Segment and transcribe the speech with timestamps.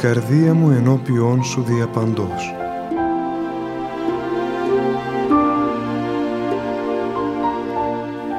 [0.00, 2.54] η καρδία μου ενώπιόν σου διαπαντός.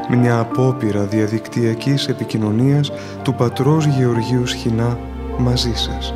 [0.10, 2.92] Μια απόπειρα διαδικτυακής επικοινωνίας
[3.24, 5.00] του πατρός Γεωργίου Σχοινά
[5.38, 6.14] μαζί σας.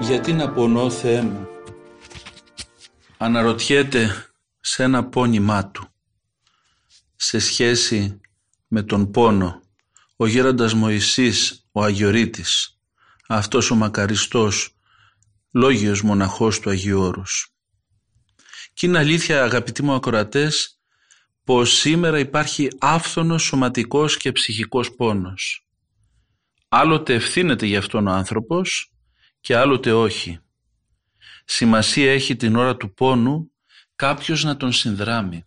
[0.00, 1.48] Γιατί να πονώ Θεέ μου;
[3.18, 4.10] Αναρωτιέται
[4.60, 5.81] σε ένα πόνημά του
[7.32, 8.20] σε σχέση
[8.68, 9.62] με τον πόνο
[10.16, 12.80] ο γέροντας Μωυσής ο Αγιορείτης
[13.28, 14.76] αυτός ο μακαριστός
[15.52, 17.54] λόγιος μοναχός του Αγίου Όρους.
[18.72, 20.80] Και είναι αλήθεια αγαπητοί μου ακροατές
[21.44, 25.66] πως σήμερα υπάρχει άφθονος σωματικός και ψυχικός πόνος.
[26.68, 28.92] Άλλοτε ευθύνεται γι' αυτόν ο άνθρωπος
[29.40, 30.38] και άλλοτε όχι.
[31.44, 33.50] Σημασία έχει την ώρα του πόνου
[33.96, 35.46] κάποιος να τον συνδράμει.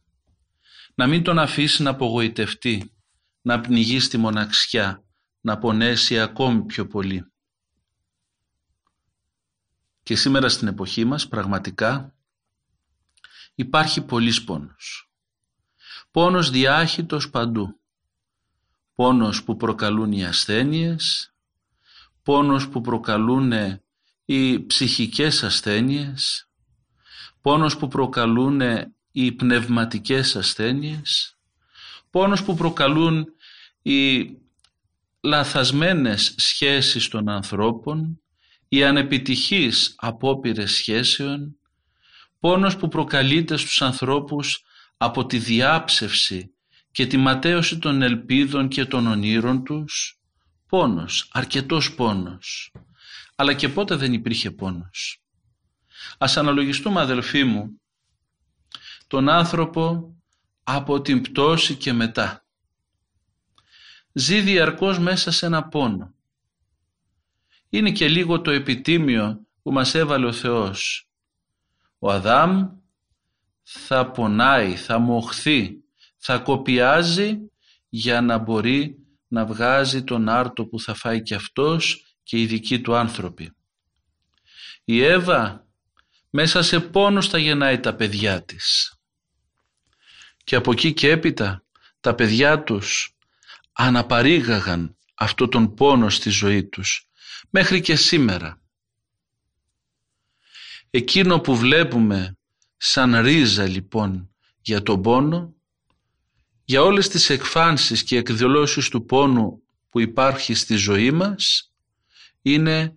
[0.96, 2.94] Να μην τον αφήσει να απογοητευτεί,
[3.42, 5.04] να πνιγείς στη μοναξιά,
[5.42, 7.32] να πονέσει ακόμη πιο πολύ.
[10.04, 12.16] Και σήμερα στην εποχή μας πραγματικά
[13.56, 15.10] υπάρχει πολύς πόνος.
[16.12, 17.80] Πόνος διάχυτος παντού.
[18.96, 21.34] Πόνος που προκαλούν οι ασθένειες,
[22.24, 23.52] πόνος που προκαλούν
[24.26, 26.50] οι ψυχικές ασθένειες,
[27.42, 28.62] πόνος που προκαλούν
[29.18, 31.38] οι πνευματικές ασθένειες,
[32.10, 33.26] πόνος που προκαλούν
[33.82, 34.30] οι
[35.22, 38.22] λαθασμένες σχέσεις των ανθρώπων,
[38.68, 41.58] οι ανεπιτυχείς απόπειρες σχέσεων,
[42.40, 44.64] πόνος που προκαλείται στους ανθρώπους
[44.98, 46.54] από τη διάψευση
[46.92, 50.20] και τη ματέωση των ελπίδων και των ονείρων τους,
[50.68, 52.72] πόνος, αρκετός πόνος.
[53.36, 55.22] Αλλά και πότε δεν υπήρχε πόνος.
[56.18, 57.80] Ας αναλογιστούμε αδελφοί μου
[59.08, 60.16] τον άνθρωπο
[60.64, 62.46] από την πτώση και μετά.
[64.14, 66.14] Ζει διαρκώς μέσα σε ένα πόνο.
[67.70, 71.10] Είναι και λίγο το επιτίμιο που μας έβαλε ο Θεός.
[72.00, 72.68] Ο Αδάμ
[73.64, 75.84] θα πονάει, θα μοχθεί,
[76.18, 77.38] θα κοπιάζει
[77.90, 82.82] για να μπορεί να βγάζει τον άρτο που θα φάει και αυτός και οι δικοί
[82.82, 83.56] του άνθρωποι.
[84.84, 85.68] Η Εύα
[86.30, 88.95] μέσα σε πόνος θα γεννάει τα παιδιά της.
[90.46, 91.64] Και από εκεί και έπειτα
[92.00, 93.18] τα παιδιά τους
[93.72, 97.10] αναπαρήγαγαν αυτό τον πόνο στη ζωή τους
[97.50, 98.62] μέχρι και σήμερα.
[100.90, 102.38] Εκείνο που βλέπουμε
[102.78, 104.30] σαν ρίζα λοιπόν
[104.62, 105.56] για τον πόνο,
[106.66, 111.74] για όλες τις εκφάνσεις και εκδηλώσεις του πόνου που υπάρχει στη ζωή μας,
[112.42, 112.96] είναι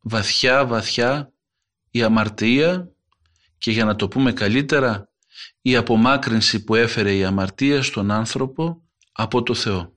[0.00, 1.32] βαθιά βαθιά
[1.90, 2.90] η αμαρτία
[3.58, 5.05] και για να το πούμε καλύτερα
[5.62, 8.82] η απομάκρυνση που έφερε η αμαρτία στον άνθρωπο
[9.12, 9.94] από το Θεό.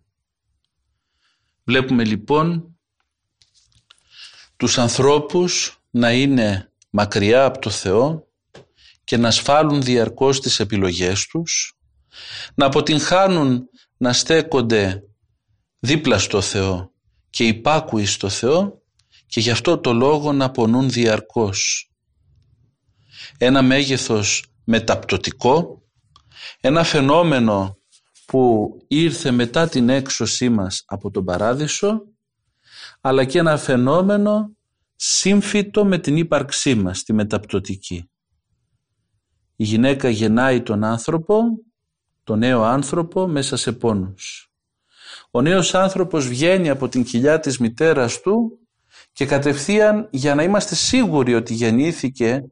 [1.63, 2.77] Βλέπουμε λοιπόν
[4.55, 8.27] τους ανθρώπους να είναι μακριά από το Θεό
[9.03, 11.77] και να σφάλουν διαρκώς τις επιλογές τους,
[12.55, 15.03] να αποτυγχάνουν να στέκονται
[15.79, 16.91] δίπλα στο Θεό
[17.29, 18.81] και υπάκουοι στο Θεό
[19.25, 21.91] και γι' αυτό το λόγο να πονούν διαρκώς.
[23.37, 25.83] Ένα μέγεθος μεταπτωτικό,
[26.59, 27.77] ένα φαινόμενο
[28.25, 32.01] που ήρθε μετά την έξωσή μας από τον Παράδεισο,
[33.01, 34.51] αλλά και ένα φαινόμενο
[34.95, 38.09] σύμφυτο με την ύπαρξή μας, τη μεταπτωτική.
[39.55, 41.41] Η γυναίκα γεννάει τον άνθρωπο,
[42.23, 44.51] τον νέο άνθρωπο μέσα σε πόνους.
[45.31, 48.59] Ο νέος άνθρωπος βγαίνει από την κοιλιά της μητέρας του
[49.11, 52.43] και κατευθείαν για να είμαστε σίγουροι ότι γεννήθηκε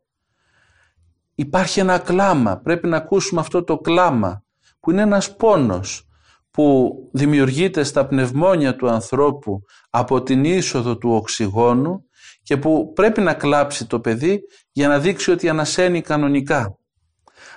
[1.40, 2.58] υπάρχει ένα κλάμα.
[2.58, 4.44] Πρέπει να ακούσουμε αυτό το κλάμα
[4.80, 6.08] που είναι ένας πόνος
[6.52, 12.06] που δημιουργείται στα πνευμόνια του ανθρώπου από την είσοδο του οξυγόνου
[12.44, 14.42] και που πρέπει να κλάψει το παιδί
[14.72, 16.78] για να δείξει ότι ανασένει κανονικά.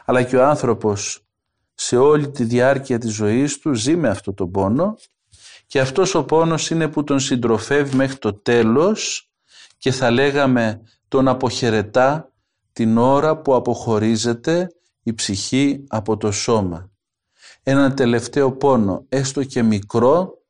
[0.04, 1.26] Αλλά και ο άνθρωπος
[1.74, 4.94] σε όλη τη διάρκεια της ζωής του ζει με αυτό το πόνο
[5.66, 9.30] και αυτός ο πόνος είναι που τον συντροφεύει μέχρι το τέλος
[9.78, 12.29] και θα λέγαμε τον αποχαιρετά
[12.72, 14.68] την ώρα που αποχωρίζεται
[15.02, 16.90] η ψυχή από το σώμα.
[17.62, 20.40] Ένα τελευταίο πόνο, έστω και μικρό,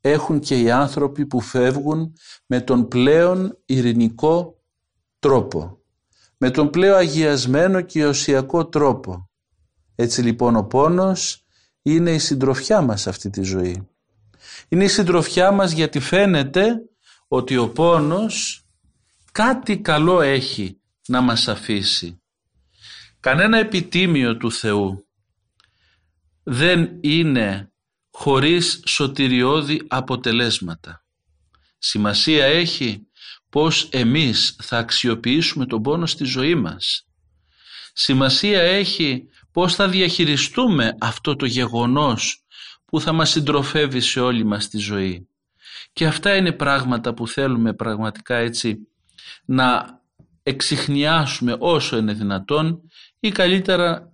[0.00, 2.12] έχουν και οι άνθρωποι που φεύγουν
[2.46, 4.60] με τον πλέον ειρηνικό
[5.18, 5.78] τρόπο,
[6.36, 9.30] με τον πλέον αγιασμένο και οσιακό τρόπο.
[9.94, 11.44] Έτσι λοιπόν ο πόνος
[11.82, 13.88] είναι η συντροφιά μας αυτή τη ζωή.
[14.68, 16.72] Είναι η συντροφιά μας γιατί φαίνεται
[17.28, 18.64] ότι ο πόνος
[19.32, 22.20] κάτι καλό έχει να μας αφήσει.
[23.20, 25.06] Κανένα επιτίμιο του Θεού,
[26.42, 27.72] δεν είναι
[28.10, 31.04] χωρίς σωτηριώδη αποτελέσματα.
[31.78, 33.06] Σημασία έχει
[33.48, 37.06] πώς εμείς θα αξιοποιήσουμε τον πόνο στη ζωή μας.
[37.92, 42.44] Σημασία έχει πώς θα διαχειριστούμε αυτό το γεγονός
[42.84, 45.28] που θα μας συντροφεύει σε όλη μας τη ζωή.
[45.92, 48.88] Και αυτά είναι πράγματα που θέλουμε πραγματικά έτσι
[49.44, 50.00] να
[50.48, 52.80] εξηχνιάσουμε όσο είναι δυνατόν
[53.20, 54.12] ή καλύτερα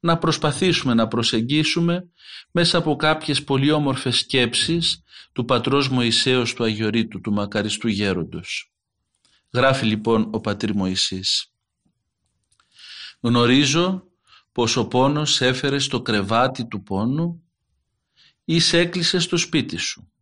[0.00, 2.08] να προσπαθήσουμε να προσεγγίσουμε
[2.50, 8.72] μέσα από κάποιες πολύ όμορφες σκέψεις του πατρός Μωυσέως του Αγιορείτου, του μακαριστού γέροντος.
[9.52, 11.52] Γράφει λοιπόν ο πατήρ Μωυσής.
[13.20, 14.04] Γνωρίζω
[14.52, 17.42] πως ο πόνος έφερε στο κρεβάτι του πόνου
[18.44, 20.12] ή σε έκλεισε στο σπίτι σου.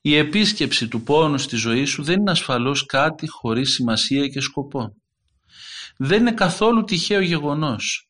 [0.00, 4.96] Η επίσκεψη του πόνου στη ζωή σου δεν είναι ασφαλώς κάτι χωρίς σημασία και σκοπό.
[5.96, 8.08] Δεν είναι καθόλου τυχαίο γεγονός.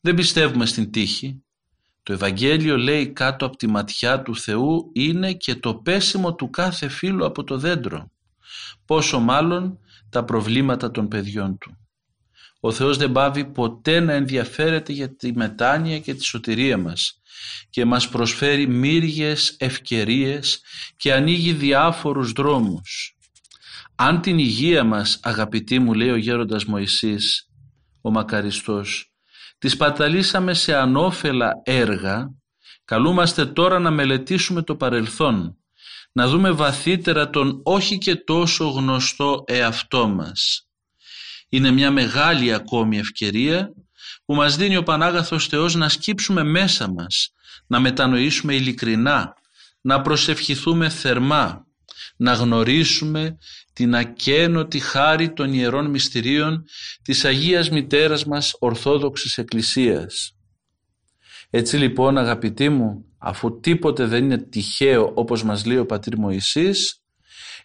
[0.00, 1.44] Δεν πιστεύουμε στην τύχη.
[2.02, 6.88] Το Ευαγγέλιο λέει κάτω από τη ματιά του Θεού είναι και το πέσιμο του κάθε
[6.88, 8.10] φίλου από το δέντρο.
[8.84, 9.78] Πόσο μάλλον
[10.10, 11.85] τα προβλήματα των παιδιών του.
[12.60, 17.20] Ο Θεός δεν πάβει ποτέ να ενδιαφέρεται για τη μετάνοια και τη σωτηρία μας
[17.70, 20.60] και μας προσφέρει μύριες ευκαιρίες
[20.96, 23.16] και ανοίγει διάφορους δρόμους.
[23.94, 27.48] Αν την υγεία μας, αγαπητοί μου, λέει ο γέροντας Μωυσής,
[28.00, 29.12] ο μακαριστός,
[29.58, 32.34] τη σπαταλήσαμε σε ανώφελα έργα,
[32.84, 35.56] καλούμαστε τώρα να μελετήσουμε το παρελθόν,
[36.12, 40.65] να δούμε βαθύτερα τον όχι και τόσο γνωστό εαυτό μας.
[41.48, 43.72] Είναι μια μεγάλη ακόμη ευκαιρία
[44.24, 47.32] που μας δίνει ο Πανάγαθος Θεός να σκύψουμε μέσα μας,
[47.66, 49.34] να μετανοήσουμε ειλικρινά,
[49.80, 51.66] να προσευχηθούμε θερμά,
[52.16, 53.38] να γνωρίσουμε
[53.72, 56.64] την ακένωτη χάρη των Ιερών Μυστηρίων
[57.02, 60.36] της Αγίας Μητέρας μας Ορθόδοξης Εκκλησίας.
[61.50, 67.02] Έτσι λοιπόν αγαπητοί μου, αφού τίποτε δεν είναι τυχαίο όπως μας λέει ο Πατήρ Μωυσής,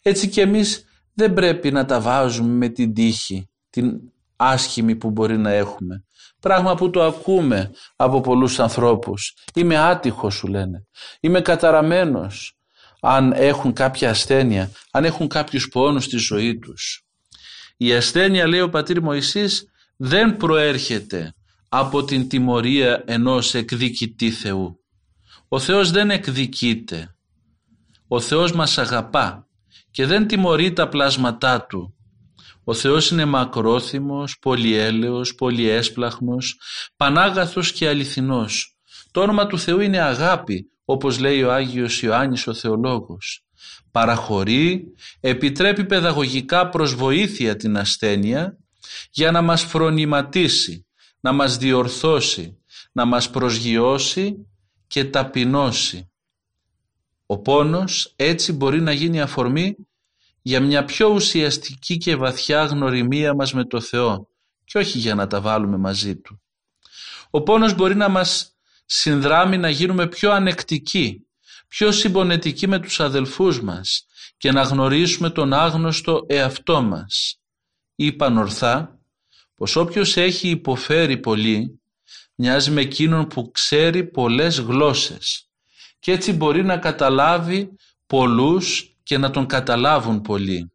[0.01, 3.99] έτσι και εμείς δεν πρέπει να τα βάζουμε με την τύχη, την
[4.35, 6.03] άσχημη που μπορεί να έχουμε.
[6.39, 9.33] Πράγμα που το ακούμε από πολλούς ανθρώπους.
[9.53, 10.85] Είμαι άτυχος σου λένε.
[11.19, 12.55] Είμαι καταραμένος.
[12.99, 17.05] Αν έχουν κάποια ασθένεια, αν έχουν κάποιους πόνους στη ζωή τους.
[17.77, 19.65] Η ασθένεια λέει ο πατήρ Μωυσής
[19.97, 21.33] δεν προέρχεται
[21.69, 24.79] από την τιμωρία ενός εκδικητή Θεού.
[25.47, 27.15] Ο Θεός δεν εκδικείται.
[28.07, 29.47] Ο Θεός μας αγαπά
[29.91, 31.95] και δεν τιμωρεί τα πλάσματά Του
[32.63, 36.59] ο Θεός είναι μακρόθυμος, πολυέλεος, πολυέσπλαχνος,
[36.95, 38.75] πανάγαθος και αληθινός.
[39.11, 43.45] Το όνομα του Θεού είναι αγάπη, όπως λέει ο Άγιος Ιωάννης ο Θεολόγος.
[43.91, 48.57] Παραχωρεί, επιτρέπει παιδαγωγικά προς βοήθεια την ασθένεια
[49.11, 50.85] για να μας φρονηματίσει,
[51.19, 52.57] να μας διορθώσει,
[52.91, 54.47] να μας προσγειώσει
[54.87, 56.11] και ταπεινώσει.
[57.25, 59.75] Ο πόνος έτσι μπορεί να γίνει αφορμή
[60.41, 64.27] για μια πιο ουσιαστική και βαθιά γνωριμία μας με το Θεό
[64.63, 66.41] και όχι για να τα βάλουμε μαζί Του.
[67.29, 71.27] Ο πόνος μπορεί να μας συνδράμει να γίνουμε πιο ανεκτικοί,
[71.67, 74.05] πιο συμπονετικοί με τους αδελφούς μας
[74.37, 77.39] και να γνωρίσουμε τον άγνωστο εαυτό μας.
[77.95, 78.99] Είπαν ορθά
[79.55, 81.81] πως όποιος έχει υποφέρει πολύ
[82.35, 85.49] μοιάζει με εκείνον που ξέρει πολλές γλώσσες
[85.99, 87.75] και έτσι μπορεί να καταλάβει
[88.07, 90.71] πολλούς και να τον καταλάβουν πολύ.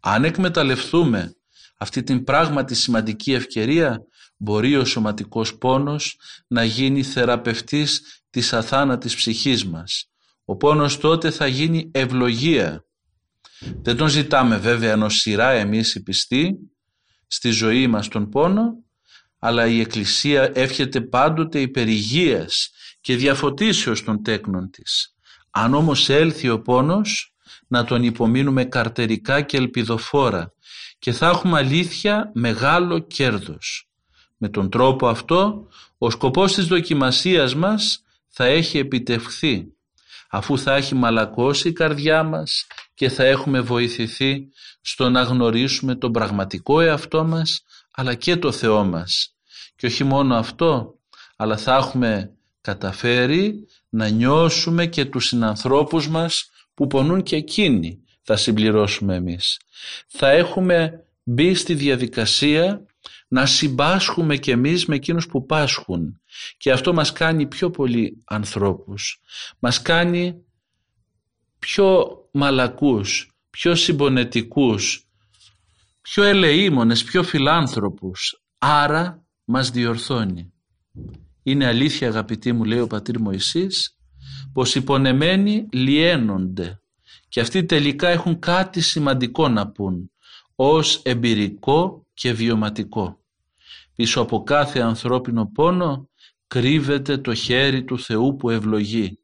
[0.00, 1.34] Αν εκμεταλλευτούμε
[1.78, 4.02] αυτή την πράγματι σημαντική ευκαιρία,
[4.36, 10.10] μπορεί ο σωματικός πόνος να γίνει θεραπευτής της αθάνατης ψυχής μας.
[10.44, 12.84] Ο πόνος τότε θα γίνει ευλογία.
[13.82, 16.56] Δεν τον ζητάμε βέβαια ενώ σειρά εμείς οι πιστοί
[17.26, 18.84] στη ζωή μας τον πόνο,
[19.38, 22.70] αλλά η Εκκλησία εύχεται πάντοτε υπερηγίας
[23.00, 25.14] και διαφωτίσεως των τέκνων της.
[25.50, 27.33] Αν όμως έλθει ο πόνος,
[27.66, 30.52] να τον υπομείνουμε καρτερικά και ελπιδοφόρα
[30.98, 33.88] και θα έχουμε αλήθεια μεγάλο κέρδος.
[34.36, 35.68] Με τον τρόπο αυτό
[35.98, 39.66] ο σκοπός της δοκιμασίας μας θα έχει επιτευχθεί
[40.30, 44.48] αφού θα έχει μαλακώσει η καρδιά μας και θα έχουμε βοηθηθεί
[44.80, 49.34] στο να γνωρίσουμε τον πραγματικό εαυτό μας αλλά και το Θεό μας.
[49.76, 50.98] Και όχι μόνο αυτό,
[51.36, 52.30] αλλά θα έχουμε
[52.60, 59.60] καταφέρει να νιώσουμε και τους συνανθρώπους μας που πονούν και εκείνοι θα συμπληρώσουμε εμείς.
[60.06, 62.86] Θα έχουμε μπει στη διαδικασία
[63.28, 66.20] να συμπάσχουμε και εμείς με εκείνους που πάσχουν
[66.56, 69.20] και αυτό μας κάνει πιο πολύ ανθρώπους.
[69.58, 70.44] Μας κάνει
[71.58, 75.08] πιο μαλακούς, πιο συμπονετικούς,
[76.00, 78.42] πιο ελεήμονες, πιο φιλάνθρωπους.
[78.58, 80.52] Άρα μας διορθώνει.
[81.42, 83.98] Είναι αλήθεια αγαπητοί μου λέει ο πατήρ Μωυσής
[84.54, 86.80] πως οι πονεμένοι λιένονται
[87.28, 90.10] και αυτοί τελικά έχουν κάτι σημαντικό να πούν
[90.54, 93.18] ως εμπειρικό και βιωματικό.
[93.94, 96.08] Πίσω από κάθε ανθρώπινο πόνο
[96.46, 99.18] κρύβεται το χέρι του Θεού που ευλογεί.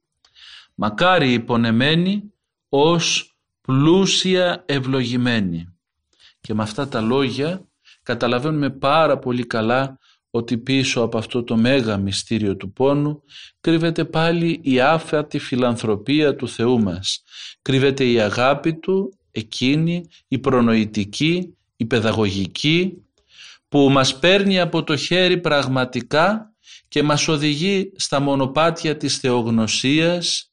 [0.75, 2.33] Μακάρι οι πονεμένοι
[2.69, 5.75] ως πλούσια ευλογημένοι.
[6.41, 7.69] Και με αυτά τα λόγια
[8.03, 9.99] καταλαβαίνουμε πάρα πολύ καλά
[10.31, 13.23] ότι πίσω από αυτό το μέγα μυστήριο του πόνου
[13.61, 17.23] κρύβεται πάλι η άφατη φιλανθρωπία του Θεού μας.
[17.63, 23.05] Κρύβεται η αγάπη Του, εκείνη, η προνοητική, η παιδαγωγική,
[23.69, 26.55] που μας παίρνει από το χέρι πραγματικά
[26.89, 30.53] και μας οδηγεί στα μονοπάτια της θεογνωσίας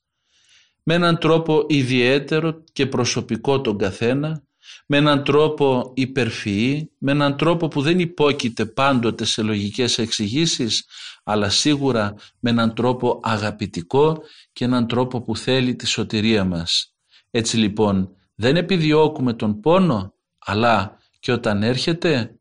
[0.83, 4.46] με έναν τρόπο ιδιαίτερο και προσωπικό τον καθένα
[4.89, 10.85] με έναν τρόπο υπερφυή, με έναν τρόπο που δεν υπόκειται πάντοτε σε λογικές εξηγήσεις,
[11.23, 14.17] αλλά σίγουρα με έναν τρόπο αγαπητικό
[14.53, 16.93] και έναν τρόπο που θέλει τη σωτηρία μας.
[17.31, 22.37] Έτσι λοιπόν δεν επιδιώκουμε τον πόνο, αλλά και όταν έρχεται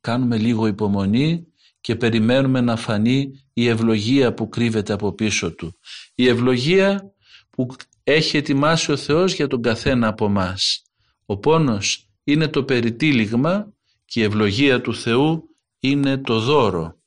[0.00, 1.46] κάνουμε λίγο υπομονή
[1.80, 5.78] και περιμένουμε να φανεί η ευλογία που κρύβεται από πίσω του.
[6.14, 7.14] Η ευλογία
[7.50, 7.66] που
[8.04, 10.82] έχει ετοιμάσει ο Θεός για τον καθένα από μας.
[11.30, 13.72] Ο πόνος είναι το περιτύλιγμα
[14.04, 16.98] και η ευλογία του Θεού είναι το δώρο.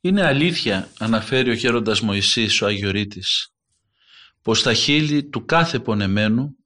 [0.00, 3.54] Είναι αλήθεια, αναφέρει ο γέροντας Μωυσής ο Αγιορείτης,
[4.42, 6.56] πως στα χείλη του κάθε πονεμένου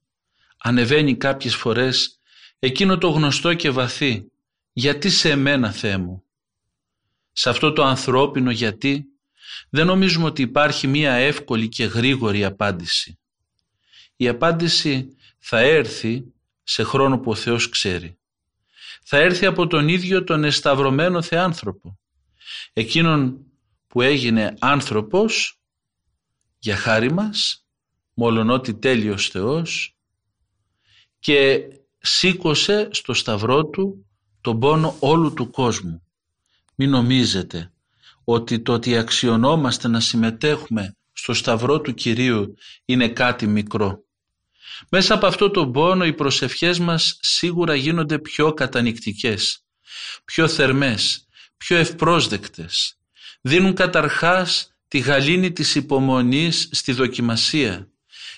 [0.58, 2.18] ανεβαίνει κάποιες φορές
[2.58, 4.30] εκείνο το γνωστό και βαθύ
[4.72, 6.24] «Γιατί σε εμένα, Θεέ μου»
[7.32, 9.04] σε αυτό το ανθρώπινο γιατί
[9.70, 13.18] δεν νομίζουμε ότι υπάρχει μία εύκολη και γρήγορη απάντηση.
[14.16, 16.28] Η απάντηση θα έρθει
[16.64, 18.18] σε χρόνο που ο Θεός ξέρει.
[19.02, 21.98] Θα έρθει από τον ίδιο τον εσταυρωμένο Θεάνθρωπο.
[22.72, 23.46] Εκείνον
[23.86, 25.60] που έγινε άνθρωπος
[26.58, 27.66] για χάρη μας,
[28.14, 29.96] μόλον ότι τέλειος Θεός
[31.18, 31.60] και
[31.98, 34.06] σήκωσε στο σταυρό του
[34.40, 36.02] τον πόνο όλου του κόσμου.
[36.74, 37.72] Μην νομίζετε
[38.24, 42.54] ότι το ότι αξιωνόμαστε να συμμετέχουμε στο σταυρό του Κυρίου
[42.84, 44.03] είναι κάτι μικρό.
[44.88, 49.64] Μέσα από αυτό το πόνο οι προσευχές μας σίγουρα γίνονται πιο κατανικτικές,
[50.24, 51.26] πιο θερμές,
[51.56, 52.98] πιο ευπρόσδεκτες.
[53.40, 57.88] Δίνουν καταρχάς τη γαλήνη της υπομονής στη δοκιμασία.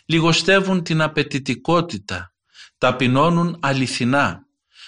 [0.06, 2.34] Λιγοστεύουν την απαιτητικότητα,
[2.78, 4.46] ταπεινώνουν αληθινά.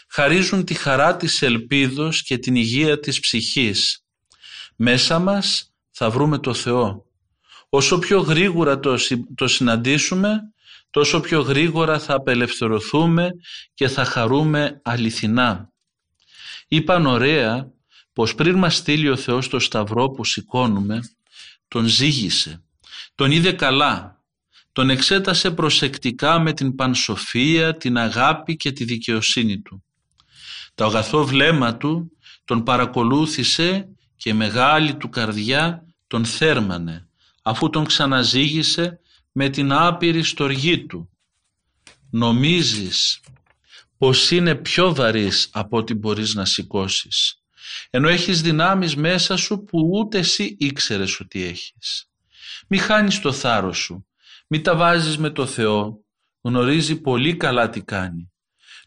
[0.09, 4.05] Χαρίζουν τη χαρά της ελπίδος και την υγεία της ψυχής.
[4.77, 7.07] Μέσα μας θα βρούμε το Θεό.
[7.69, 8.99] Όσο πιο γρήγορα το,
[9.35, 10.53] το συναντήσουμε,
[10.99, 13.31] τόσο πιο γρήγορα θα απελευθερωθούμε
[13.75, 15.73] και θα χαρούμε αληθινά.
[16.69, 17.73] Είπαν ωραία
[18.13, 21.01] πως πριν μας στείλει ο Θεός το σταυρό που σηκώνουμε,
[21.69, 22.63] τον ζήγησε,
[23.15, 24.23] τον είδε καλά,
[24.73, 29.85] τον εξέτασε προσεκτικά με την πανσοφία, την αγάπη και τη δικαιοσύνη του.
[30.75, 32.13] Το αγαθό βλέμμα του
[32.45, 37.09] τον παρακολούθησε και μεγάλη του καρδιά τον θέρμανε,
[37.43, 39.01] αφού τον ξαναζήγησε
[39.41, 41.11] με την άπειρη στοργή του.
[42.11, 43.21] Νομίζεις
[43.99, 47.43] πως είναι πιο βαρύς από ό,τι μπορείς να σηκώσεις.
[47.91, 52.11] ενώ έχεις δυνάμεις μέσα σου που ούτε εσύ ήξερες ότι έχεις.
[52.69, 54.07] Μη χάνεις το θάρρος σου,
[54.47, 56.05] μη τα βάζεις με το Θεό,
[56.41, 58.33] γνωρίζει πολύ καλά τι κάνει.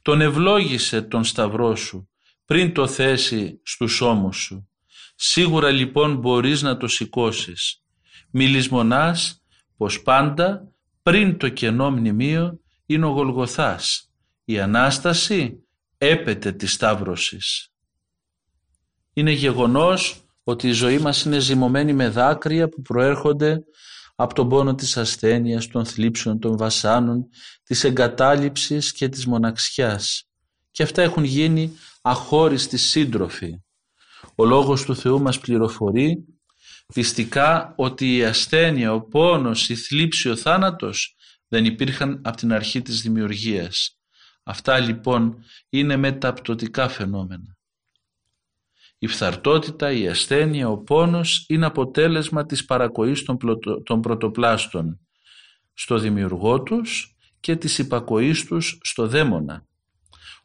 [0.01, 2.09] Τον ευλόγησε τον σταυρό σου
[2.45, 4.69] πριν το θέσει στους ώμους σου.
[5.15, 7.81] Σίγουρα λοιπόν μπορείς να το σηκώσεις.
[8.31, 9.40] Μη λησμονάς
[9.81, 10.71] πως πάντα
[11.01, 14.11] πριν το κενό μνημείο είναι ο Γολγοθάς.
[14.45, 15.63] Η Ανάσταση
[15.97, 17.69] έπεται της Σταύρωσης.
[19.13, 23.63] Είναι γεγονός ότι η ζωή μας είναι ζυμωμένη με δάκρυα που προέρχονται
[24.15, 27.27] από τον πόνο της ασθένειας, των θλίψεων, των βασάνων,
[27.63, 30.29] της εγκατάλειψης και της μοναξιάς.
[30.71, 31.71] Και αυτά έχουν γίνει
[32.01, 33.61] αχώριστοι σύντροφοι.
[34.35, 36.25] Ο Λόγος του Θεού μας πληροφορεί
[36.93, 41.15] πιστικά ότι η ασθένεια, ο πόνος, η θλίψη, ο θάνατος
[41.47, 43.99] δεν υπήρχαν από την αρχή της δημιουργίας.
[44.43, 47.57] Αυτά λοιπόν είναι μεταπτωτικά φαινόμενα.
[48.97, 53.37] Η φθαρτότητα, η ασθένεια, ο πόνος είναι αποτέλεσμα της παρακοής των,
[53.83, 54.99] των πρωτοπλάστων
[55.73, 59.65] στο δημιουργό τους και της υπακοής τους στο δαίμονα.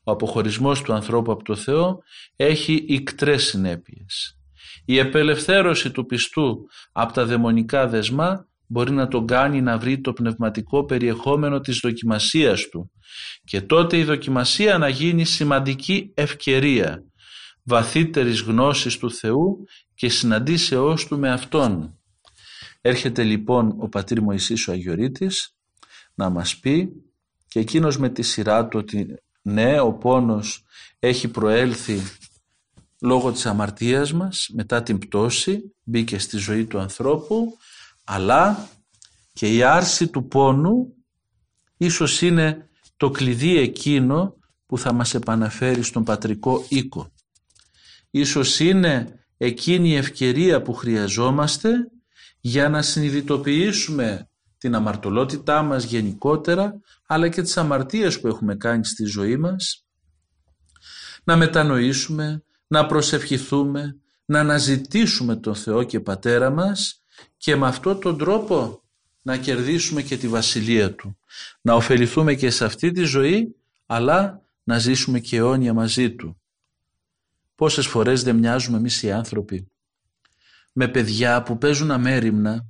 [0.02, 2.02] Ο αποχωρισμός του ανθρώπου από το Θεό
[2.36, 4.35] έχει ικτρές συνέπειες.
[4.84, 10.12] Η επελευθέρωση του πιστού από τα δαιμονικά δεσμά μπορεί να τον κάνει να βρει το
[10.12, 12.90] πνευματικό περιεχόμενο της δοκιμασίας του
[13.44, 17.04] και τότε η δοκιμασία να γίνει σημαντική ευκαιρία
[17.62, 19.64] βαθύτερης γνώσης του Θεού
[19.94, 21.98] και συναντήσεώς του με Αυτόν.
[22.80, 25.54] Έρχεται λοιπόν ο πατήρ Μωυσής ο Αγιορείτης
[26.14, 26.88] να μας πει
[27.48, 29.06] και εκείνος με τη σειρά του ότι
[29.42, 30.64] ναι ο πόνος
[30.98, 32.00] έχει προέλθει
[33.06, 37.56] λόγω της αμαρτίας μας μετά την πτώση μπήκε στη ζωή του ανθρώπου
[38.04, 38.68] αλλά
[39.32, 40.94] και η άρση του πόνου
[41.76, 44.34] ίσως είναι το κλειδί εκείνο
[44.66, 47.12] που θα μας επαναφέρει στον πατρικό οίκο.
[48.10, 51.70] Ίσως είναι εκείνη η ευκαιρία που χρειαζόμαστε
[52.40, 59.04] για να συνειδητοποιήσουμε την αμαρτωλότητά μας γενικότερα αλλά και τις αμαρτίες που έχουμε κάνει στη
[59.04, 59.86] ζωή μας
[61.24, 67.02] να μετανοήσουμε, να προσευχηθούμε, να αναζητήσουμε τον Θεό και Πατέρα μας
[67.36, 68.82] και με αυτόν τον τρόπο
[69.22, 71.18] να κερδίσουμε και τη Βασιλεία Του.
[71.60, 73.56] Να ωφεληθούμε και σε αυτή τη ζωή
[73.86, 76.40] αλλά να ζήσουμε και αιώνια μαζί Του.
[77.54, 79.70] Πόσες φορές δεν μοιάζουμε εμείς οι άνθρωποι
[80.72, 82.66] με παιδιά που παίζουν αμέριμνα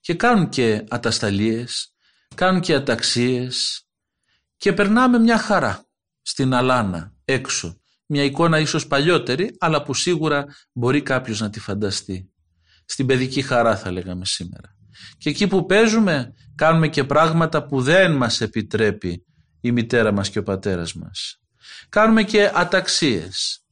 [0.00, 1.94] και κάνουν και ατασταλίες,
[2.34, 3.86] κάνουν και αταξίες
[4.56, 5.86] και περνάμε μια χαρά
[6.22, 7.79] στην αλάνα έξω.
[8.12, 12.30] Μια εικόνα ίσως παλιότερη αλλά που σίγουρα μπορεί κάποιος να τη φανταστεί.
[12.84, 14.76] Στην παιδική χαρά θα λέγαμε σήμερα.
[15.18, 19.24] Και εκεί που παίζουμε κάνουμε και πράγματα που δεν μας επιτρέπει
[19.60, 21.40] η μητέρα μας και ο πατέρας μας.
[21.88, 23.64] Κάνουμε και αταξίες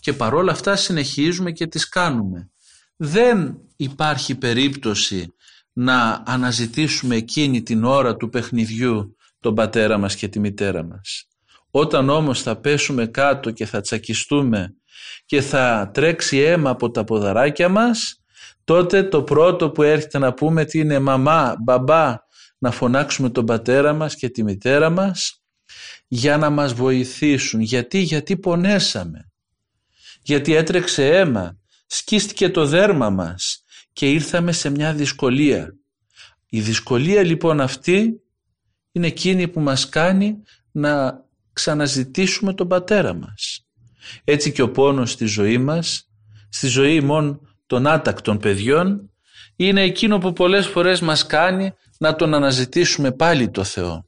[0.00, 2.50] και παρόλα αυτά συνεχίζουμε και τις κάνουμε.
[2.96, 5.34] Δεν υπάρχει περίπτωση
[5.72, 11.28] να αναζητήσουμε εκείνη την ώρα του παιχνιδιού τον πατέρα μας και τη μητέρα μας.
[11.70, 14.74] Όταν όμως θα πέσουμε κάτω και θα τσακιστούμε
[15.24, 18.22] και θα τρέξει αίμα από τα ποδαράκια μας,
[18.64, 22.16] τότε το πρώτο που έρχεται να πούμε τι είναι μαμά, μπαμπά,
[22.58, 25.42] να φωνάξουμε τον πατέρα μας και τη μητέρα μας
[26.08, 27.60] για να μας βοηθήσουν.
[27.60, 29.30] Γιατί, γιατί πονέσαμε.
[30.22, 35.74] Γιατί έτρεξε αίμα, σκίστηκε το δέρμα μας και ήρθαμε σε μια δυσκολία.
[36.48, 38.22] Η δυσκολία λοιπόν αυτή
[38.92, 41.24] είναι εκείνη που μας κάνει να
[41.58, 43.66] ξαναζητήσουμε τον πατέρα μας.
[44.24, 46.08] Έτσι και ο πόνος στη ζωή μας,
[46.48, 49.10] στη ζωή μόνο των άτακτων παιδιών,
[49.56, 54.06] είναι εκείνο που πολλές φορές μας κάνει να τον αναζητήσουμε πάλι το Θεό.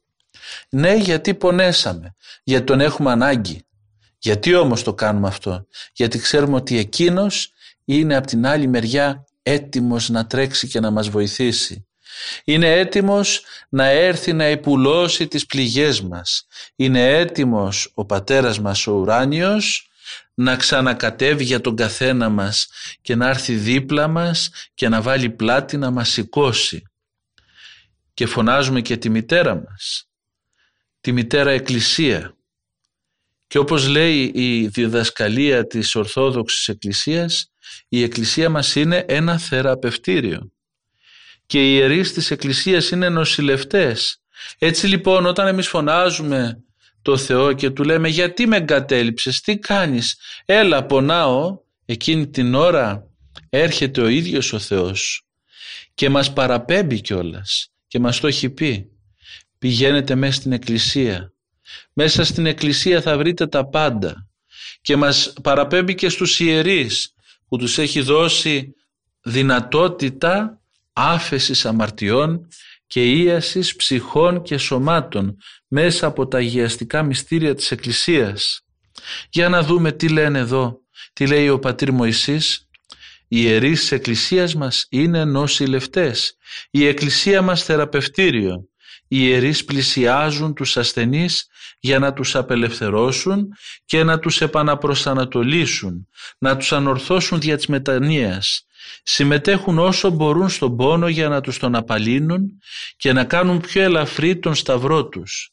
[0.69, 3.65] Ναι γιατί πονέσαμε, γιατί τον έχουμε ανάγκη.
[4.17, 7.51] Γιατί όμως το κάνουμε αυτό, γιατί ξέρουμε ότι εκείνος
[7.85, 11.85] είναι από την άλλη μεριά έτοιμος να τρέξει και να μας βοηθήσει.
[12.43, 16.47] Είναι έτοιμος να έρθει να επουλώσει τις πληγές μας.
[16.75, 19.91] Είναι έτοιμος ο πατέρας μας ο ουράνιος
[20.33, 22.69] να ξανακατεύει για τον καθένα μας
[23.01, 26.83] και να έρθει δίπλα μας και να βάλει πλάτη να μας σηκώσει.
[28.13, 30.09] Και φωνάζουμε και τη μητέρα μας,
[31.01, 32.35] τη μητέρα Εκκλησία.
[33.47, 37.51] Και όπως λέει η διδασκαλία της Ορθόδοξης Εκκλησίας,
[37.87, 40.51] η Εκκλησία μας είναι ένα θεραπευτήριο
[41.51, 44.21] και οι ιερείς της Εκκλησίας είναι νοσηλευτές.
[44.57, 46.63] Έτσι λοιπόν όταν εμείς φωνάζουμε
[47.01, 53.07] το Θεό και του λέμε γιατί με εγκατέλειψες, τι κάνεις, έλα πονάω, εκείνη την ώρα
[53.49, 55.25] έρχεται ο ίδιος ο Θεός
[55.93, 58.91] και μας παραπέμπει κιόλας και μας το έχει πει.
[59.57, 61.33] Πηγαίνετε μέσα στην Εκκλησία.
[61.93, 64.29] Μέσα στην Εκκλησία θα βρείτε τα πάντα
[64.81, 67.13] και μας παραπέμπει και στους ιερείς
[67.47, 68.75] που τους έχει δώσει
[69.21, 70.60] δυνατότητα
[70.93, 72.47] άφεσης αμαρτιών
[72.87, 78.61] και ίασης ψυχών και σωμάτων μέσα από τα αγιαστικά μυστήρια της Εκκλησίας.
[79.29, 80.79] Για να δούμε τι λένε εδώ,
[81.13, 82.67] τι λέει ο πατήρ Μωυσής.
[83.27, 86.37] Οι ιερείς της Εκκλησίας μας είναι νοσηλευτές,
[86.71, 88.69] η Εκκλησία μας θεραπευτήριο.
[89.07, 91.47] Οι ιερείς πλησιάζουν τους ασθενείς
[91.79, 93.47] για να τους απελευθερώσουν
[93.85, 98.65] και να τους επαναπροσανατολίσουν, να τους ανορθώσουν δια της μετανοίας.
[99.03, 102.59] Συμμετέχουν όσο μπορούν στον πόνο για να τους τον απαλύνουν
[102.97, 105.51] και να κάνουν πιο ελαφρύ τον σταυρό τους.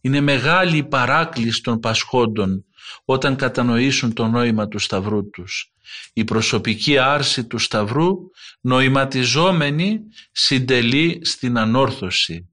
[0.00, 2.64] Είναι μεγάλη η παράκληση των πασχόντων
[3.04, 5.72] όταν κατανοήσουν το νόημα του σταυρού τους.
[6.12, 8.10] Η προσωπική άρση του σταυρού
[8.60, 10.00] νοηματιζόμενη
[10.32, 12.46] συντελεί στην ανόρθωση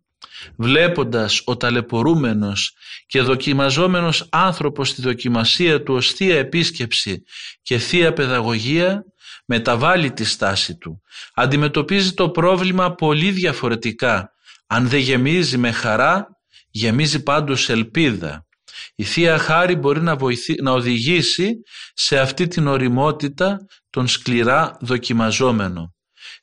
[0.55, 2.73] βλέποντας ο ταλαιπωρούμενος
[3.08, 7.23] και δοκιμαζόμενος άνθρωπος στη δοκιμασία του ως θεία επίσκεψη
[7.62, 9.05] και θεία παιδαγωγία
[9.50, 11.02] μεταβάλλει τη στάση του.
[11.34, 14.32] Αντιμετωπίζει το πρόβλημα πολύ διαφορετικά.
[14.68, 16.28] Αν δεν γεμίζει με χαρά,
[16.70, 18.48] γεμίζει πάντως ελπίδα.
[18.96, 20.18] Η Θεία Χάρη μπορεί να,
[20.62, 21.62] να οδηγήσει
[21.94, 25.94] σε αυτή την οριμότητα τον σκληρά δοκιμαζόμενο.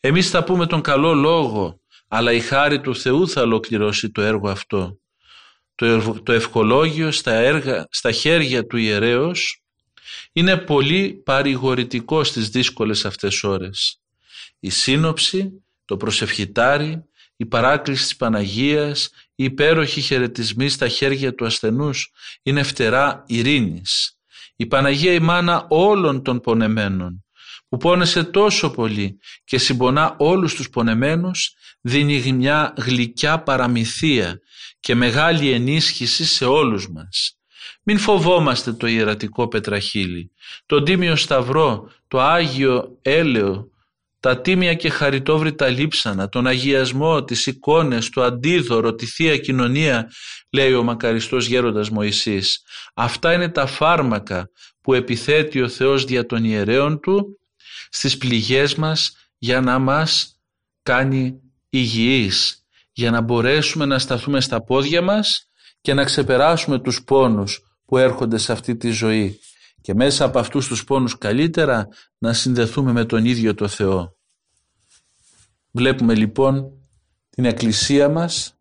[0.01, 4.49] Εμείς θα πούμε τον καλό λόγο αλλά η χάρη του Θεού θα ολοκληρώσει το έργο
[4.49, 4.99] αυτό.
[5.75, 9.63] Το, το ευχολόγιο στα, έργα, στα χέρια του ιερέως
[10.37, 14.01] είναι πολύ παρηγορητικό στις δύσκολες αυτές ώρες.
[14.61, 17.05] Η σύνοψη, το προσευχητάρι,
[17.37, 24.19] η παράκληση της Παναγίας, οι υπέροχοι χαιρετισμοί στα χέρια του ασθενούς είναι φτερά ειρήνης.
[24.57, 27.25] Η Παναγία η μάνα όλων των πονεμένων
[27.69, 34.41] που πόνεσε τόσο πολύ και συμπονά όλους τους πονεμένους δίνει μια γλυκιά παραμυθία
[34.81, 37.36] και μεγάλη ενίσχυση σε όλους μας.
[37.89, 40.33] Μην φοβόμαστε το ιερατικό πετραχύλι,
[40.67, 43.71] τον Τίμιο Σταυρό, το Άγιο Έλεο,
[44.21, 50.11] τα τίμια και χαριτόβρητα λείψανα, τον αγιασμό, τις εικόνες, το αντίδωρο, τη Θεία Κοινωνία,
[50.51, 52.63] λέει ο μακαριστός γέροντας Μωυσής.
[52.95, 57.39] Αυτά είναι τα φάρμακα που επιθέτει ο Θεός δια των ιερέων Του
[57.91, 60.41] στις πληγές μας για να μας
[60.83, 65.49] κάνει υγιείς, για να μπορέσουμε να σταθούμε στα πόδια μας
[65.81, 69.41] και να ξεπεράσουμε τους πόνους που έρχονται σε αυτή τη ζωή
[69.81, 74.17] και μέσα από αυτούς τους πόνους καλύτερα να συνδεθούμε με τον ίδιο το Θεό.
[75.71, 76.73] Βλέπουμε λοιπόν
[77.31, 78.57] την Εκκλησία μας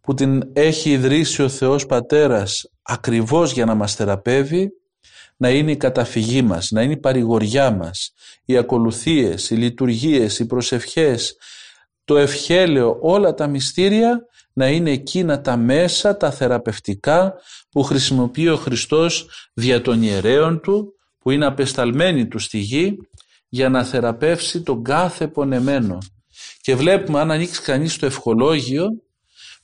[0.00, 4.70] που την έχει ιδρύσει ο Θεός Πατέρας ακριβώς για να μας θεραπεύει,
[5.36, 8.12] να είναι η καταφυγή μας, να είναι η παρηγοριά μας,
[8.44, 11.36] οι ακολουθίες, οι λειτουργίες, οι προσευχές,
[12.04, 17.34] το ευχέλαιο, όλα τα μυστήρια να είναι εκείνα τα μέσα, τα θεραπευτικά
[17.70, 22.96] που χρησιμοποιεί ο Χριστός δια των ιερέων Του που είναι απεσταλμένοι Του στη γη
[23.48, 25.98] για να θεραπεύσει τον κάθε πονεμένο.
[26.60, 28.88] Και βλέπουμε αν ανοίξει κανείς το ευχολόγιο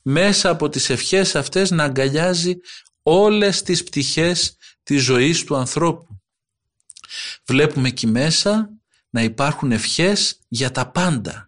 [0.01, 2.53] μέσα από τις ευχές αυτές να αγκαλιάζει
[3.03, 6.07] όλες τις πτυχές της ζωής του ανθρώπου.
[7.45, 8.69] Βλέπουμε εκεί μέσα
[9.09, 11.46] να υπάρχουν ευχές για τα πάντα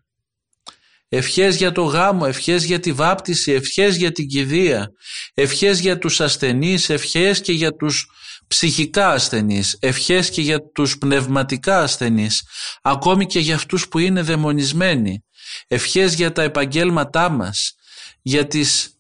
[1.10, 4.92] ευχές για το γάμο, ευχές για τη βάπτιση, ευχές για την κηδεία,
[5.34, 8.08] ευχές για τους ασθενείς, ευχές και για τους
[8.48, 12.44] ψυχικά ασθενείς, ευχές και για τους πνευματικά ασθενείς,
[12.82, 15.24] ακόμη και για αυτούς που είναι δαιμονισμένοι,
[15.68, 17.76] ευχές για τα επαγγέλματά μας,
[18.22, 18.94] για τις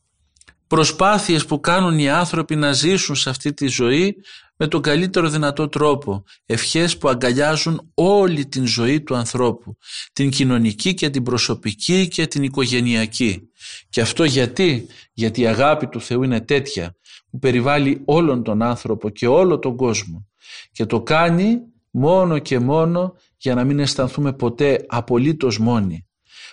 [0.67, 4.15] προσπάθειες που κάνουν οι άνθρωποι να ζήσουν σε αυτή τη ζωή
[4.62, 6.24] με τον καλύτερο δυνατό τρόπο.
[6.45, 9.78] Ευχές που αγκαλιάζουν όλη την ζωή του ανθρώπου.
[10.13, 13.50] Την κοινωνική και την προσωπική και την οικογενειακή.
[13.89, 16.95] Και αυτό γιατί, γιατί η αγάπη του Θεού είναι τέτοια
[17.30, 20.28] που περιβάλλει όλον τον άνθρωπο και όλο τον κόσμο.
[20.72, 21.60] Και το κάνει
[21.91, 26.08] μόνο και μόνο για να μην αισθανθούμε ποτέ απολύτως μόνοι.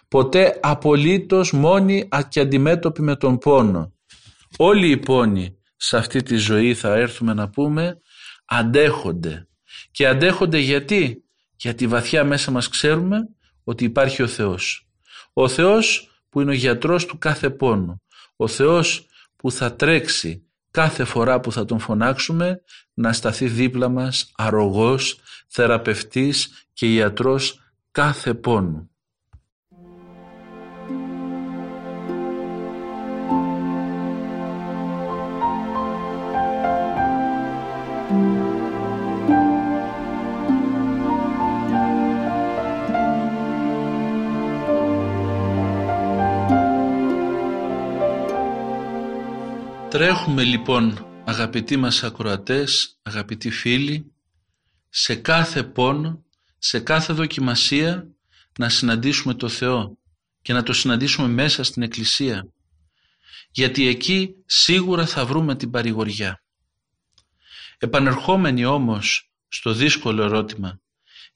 [0.08, 3.92] Ποτέ απολύτως μόνοι και αντιμέτωποι με τον πόνο.
[4.56, 8.00] Όλοι οι πόνοι σε αυτή τη ζωή θα έρθουμε να πούμε
[8.44, 9.48] αντέχονται.
[9.90, 11.24] Και αντέχονται γιατί;
[11.56, 13.28] Γιατί βαθιά μέσα μας ξέρουμε
[13.64, 14.88] ότι υπάρχει ο Θεός.
[15.32, 18.02] Ο Θεός που είναι ο γιατρός του κάθε πόνου.
[18.36, 22.62] Ο Θεός που θα τρέξει κάθε φορά που θα τον φωνάξουμε
[22.94, 27.60] να σταθεί δίπλα μας αρρωγός, θεραπευτής και ιατρός
[27.90, 28.90] κάθε πόνου.
[49.96, 54.12] Τρέχουμε λοιπόν αγαπητοί μας ακροατές, αγαπητοί φίλοι,
[54.88, 56.24] σε κάθε πόνο,
[56.58, 58.08] σε κάθε δοκιμασία
[58.58, 59.98] να συναντήσουμε το Θεό
[60.42, 62.48] και να το συναντήσουμε μέσα στην Εκκλησία.
[63.50, 66.42] Γιατί εκεί σίγουρα θα βρούμε την παρηγοριά.
[67.78, 70.80] Επανερχόμενοι όμως στο δύσκολο ερώτημα,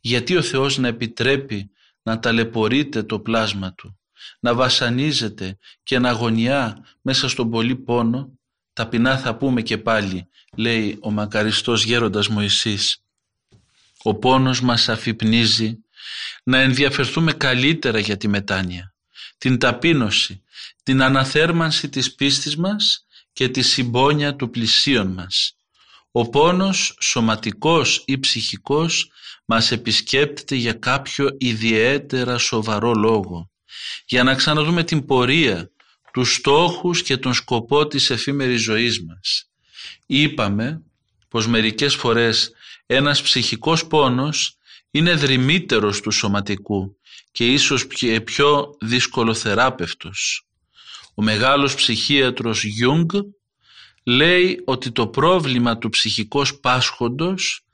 [0.00, 1.70] γιατί ο Θεός να επιτρέπει
[2.02, 3.98] να ταλαιπωρείται το πλάσμα Του,
[4.40, 8.34] να βασανίζεται και να αγωνιά μέσα στον πολύ πόνο,
[8.80, 13.02] ταπεινά θα πούμε και πάλι, λέει ο μακαριστός γέροντας Μωυσής.
[14.02, 15.78] Ο πόνος μας αφυπνίζει
[16.44, 18.94] να ενδιαφερθούμε καλύτερα για τη μετάνοια,
[19.38, 20.42] την ταπείνωση,
[20.82, 25.56] την αναθέρμανση της πίστης μας και τη συμπόνια του πλησίον μας.
[26.10, 29.10] Ο πόνος σωματικός ή ψυχικός
[29.44, 33.50] μας επισκέπτεται για κάποιο ιδιαίτερα σοβαρό λόγο,
[34.06, 35.70] για να ξαναδούμε την πορεία
[36.12, 39.50] τους στόχους και τον σκοπό της εφήμερης ζωής μας.
[40.06, 40.82] Είπαμε
[41.28, 42.52] πως μερικές φορές
[42.86, 44.56] ένας ψυχικός πόνος
[44.90, 46.96] είναι δριμύτερος του σωματικού
[47.32, 47.86] και ίσως
[48.24, 50.46] πιο δυσκολοθεράπευτος.
[51.14, 53.10] Ο μεγάλος ψυχίατρος Γιούγκ
[54.04, 57.64] λέει ότι το πρόβλημα του ψυχικώς πάσχοντος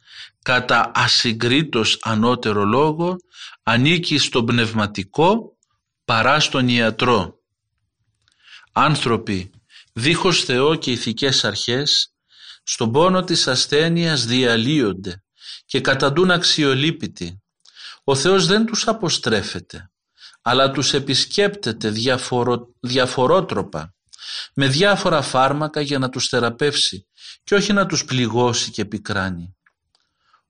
[0.43, 3.17] κατά ασυγκρίτως ανώτερο λόγο
[3.63, 5.57] ανήκει στον πνευματικό
[6.05, 7.39] παρά στον ιατρό
[8.79, 9.51] άνθρωποι
[9.93, 12.13] δίχως Θεό και ηθικές αρχές
[12.63, 15.25] στον πόνο της ασθένειας διαλύονται
[15.67, 17.43] και καταντούν αξιολύπητοι.
[18.05, 19.91] Ο Θεός δεν τους αποστρέφεται,
[20.43, 22.69] αλλά τους επισκέπτεται διαφορο...
[22.81, 23.95] διαφορότροπα,
[24.55, 27.07] με διάφορα φάρμακα για να τους θεραπεύσει
[27.45, 29.56] και όχι να τους πληγώσει και πικράνει.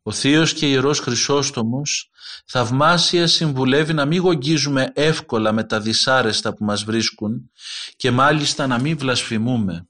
[0.09, 2.11] Ο Θείος και Ιερός Χρυσόστομος
[2.47, 7.51] θαυμάσια συμβουλεύει να μην γογγίζουμε εύκολα με τα δυσάρεστα που μας βρίσκουν
[7.97, 9.87] και μάλιστα να μην βλασφημούμε.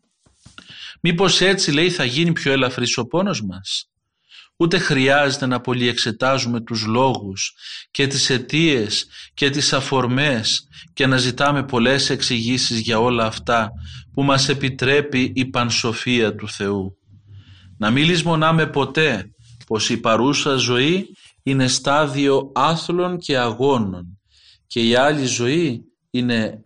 [1.01, 3.91] Μήπως έτσι λέει θα γίνει πιο ελαφρύς ο πόνος μας;
[4.57, 7.55] Ούτε χρειάζεται να πολυεξετάζουμε τους λόγους
[7.91, 13.71] και τις αιτίες και τις αφορμές και να ζητάμε πολλές εξηγήσεις για όλα αυτά
[14.13, 16.97] που μας επιτρέπει η πανσοφία του Θεού.
[17.79, 19.31] Να μην λησμονάμε ποτέ
[19.67, 24.19] πως η παρούσα ζωή είναι στάδιο άθλων και αγώνων
[24.67, 26.65] και η άλλη ζωή είναι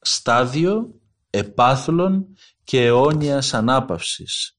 [0.00, 0.94] στάδιο
[1.30, 2.26] επάθλων
[2.64, 4.56] και αιώνιας ανάπαυσης.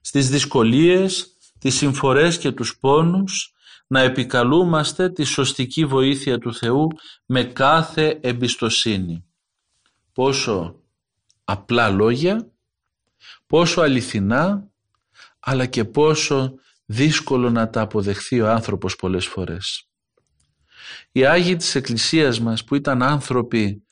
[0.00, 3.52] Στις δυσκολίες, τις συμφορές και τους πόνους
[3.86, 6.86] να επικαλούμαστε τη σωστική βοήθεια του Θεού
[7.26, 9.24] με κάθε εμπιστοσύνη.
[10.12, 10.80] Πόσο
[11.44, 12.50] απλά λόγια,
[13.46, 14.70] πόσο αληθινά,
[15.40, 16.54] αλλά και πόσο
[16.92, 19.88] δύσκολο να τα αποδεχθεί ο άνθρωπος πολλές φορές.
[21.12, 23.82] Οι Άγιοι της Εκκλησίας μας που ήταν άνθρωποι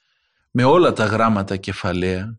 [0.50, 2.38] με όλα τα γράμματα κεφαλαία,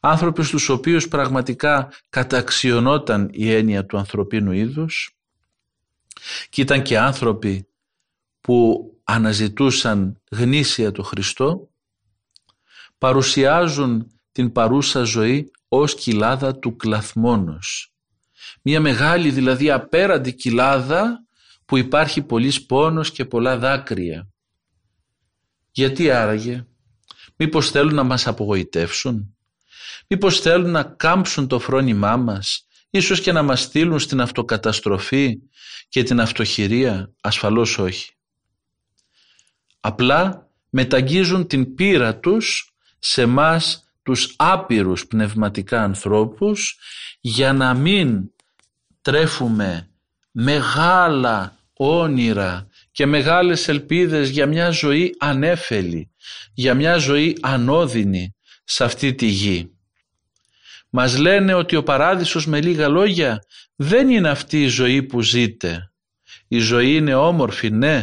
[0.00, 5.16] άνθρωποι στους οποίους πραγματικά καταξιωνόταν η έννοια του ανθρωπίνου είδους
[6.48, 7.68] και ήταν και άνθρωποι
[8.40, 11.68] που αναζητούσαν γνήσια του Χριστό,
[12.98, 17.95] παρουσιάζουν την παρούσα ζωή ως κοιλάδα του κλαθμόνος
[18.62, 21.24] μια μεγάλη δηλαδή απέραντη κοιλάδα
[21.64, 24.28] που υπάρχει πολλής πόνος και πολλά δάκρυα.
[25.70, 26.66] Γιατί άραγε,
[27.36, 29.36] μήπως θέλουν να μας απογοητεύσουν,
[30.08, 35.38] μήπως θέλουν να κάμψουν το φρόνημά μας, ίσως και να μας στείλουν στην αυτοκαταστροφή
[35.88, 38.10] και την αυτοχειρία, ασφαλώς όχι.
[39.80, 46.78] Απλά μεταγγίζουν την πείρα τους σε μας τους άπειρους πνευματικά ανθρώπους
[47.20, 48.30] για να μην
[49.06, 49.90] τρέφουμε
[50.30, 56.10] μεγάλα όνειρα και μεγάλες ελπίδες για μια ζωή ανέφελη,
[56.54, 59.70] για μια ζωή ανώδυνη σε αυτή τη γη.
[60.90, 63.38] Μας λένε ότι ο παράδεισος με λίγα λόγια
[63.76, 65.92] δεν είναι αυτή η ζωή που ζείτε.
[66.48, 68.02] Η ζωή είναι όμορφη, ναι,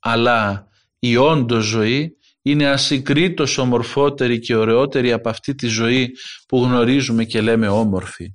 [0.00, 6.10] αλλά η όντως ζωή είναι ασυγκρίτως ομορφότερη και ωραιότερη από αυτή τη ζωή
[6.46, 8.34] που γνωρίζουμε και λέμε όμορφη.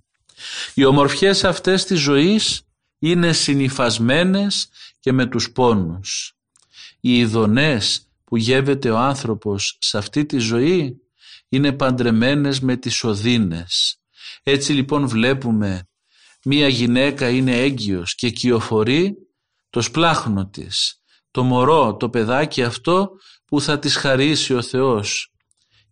[0.74, 2.62] Οι ομορφιές αυτές της ζωής
[3.00, 6.36] είναι συνυφασμένες και με τους πόνους.
[7.00, 11.02] Οι ειδονές που γεύεται ο άνθρωπος σε αυτή τη ζωή
[11.50, 14.00] είναι παντρεμένες με τις οδύνες.
[14.44, 15.88] Έτσι λοιπόν βλέπουμε
[16.44, 19.16] μία γυναίκα είναι έγκυος και κυοφορεί
[19.70, 23.10] το σπλάχνο της, το μωρό, το παιδάκι αυτό
[23.46, 25.32] που θα της χαρίσει ο Θεός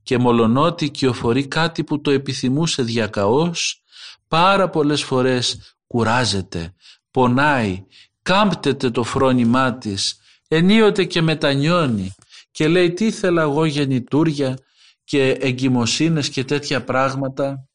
[0.03, 3.83] και μολονότι κυοφορεί κάτι που το επιθυμούσε διακαώς
[4.27, 6.73] πάρα πολλές φορές κουράζεται,
[7.11, 7.85] πονάει,
[8.21, 12.15] κάμπτεται το φρόνημά της, ενίοτε και μετανιώνει
[12.51, 14.57] και λέει τι ήθελα εγώ γεννητούρια
[15.03, 17.67] και εγκυμοσύνες και τέτοια πράγματα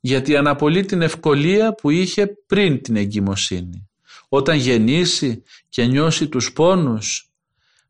[0.00, 3.88] γιατί αναπολύει την ευκολία που είχε πριν την εγκυμοσύνη.
[4.28, 7.30] Όταν γεννήσει και νιώσει τους πόνους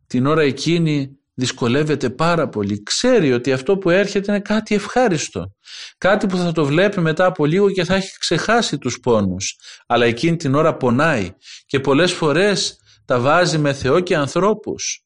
[0.06, 2.82] την ώρα εκείνη δυσκολεύεται πάρα πολύ.
[2.82, 5.52] Ξέρει ότι αυτό που έρχεται είναι κάτι ευχάριστο.
[5.98, 9.56] Κάτι που θα το βλέπει μετά από λίγο και θα έχει ξεχάσει τους πόνους.
[9.86, 11.30] Αλλά εκείνη την ώρα πονάει
[11.66, 15.04] και πολλές φορές τα βάζει με Θεό και ανθρώπους.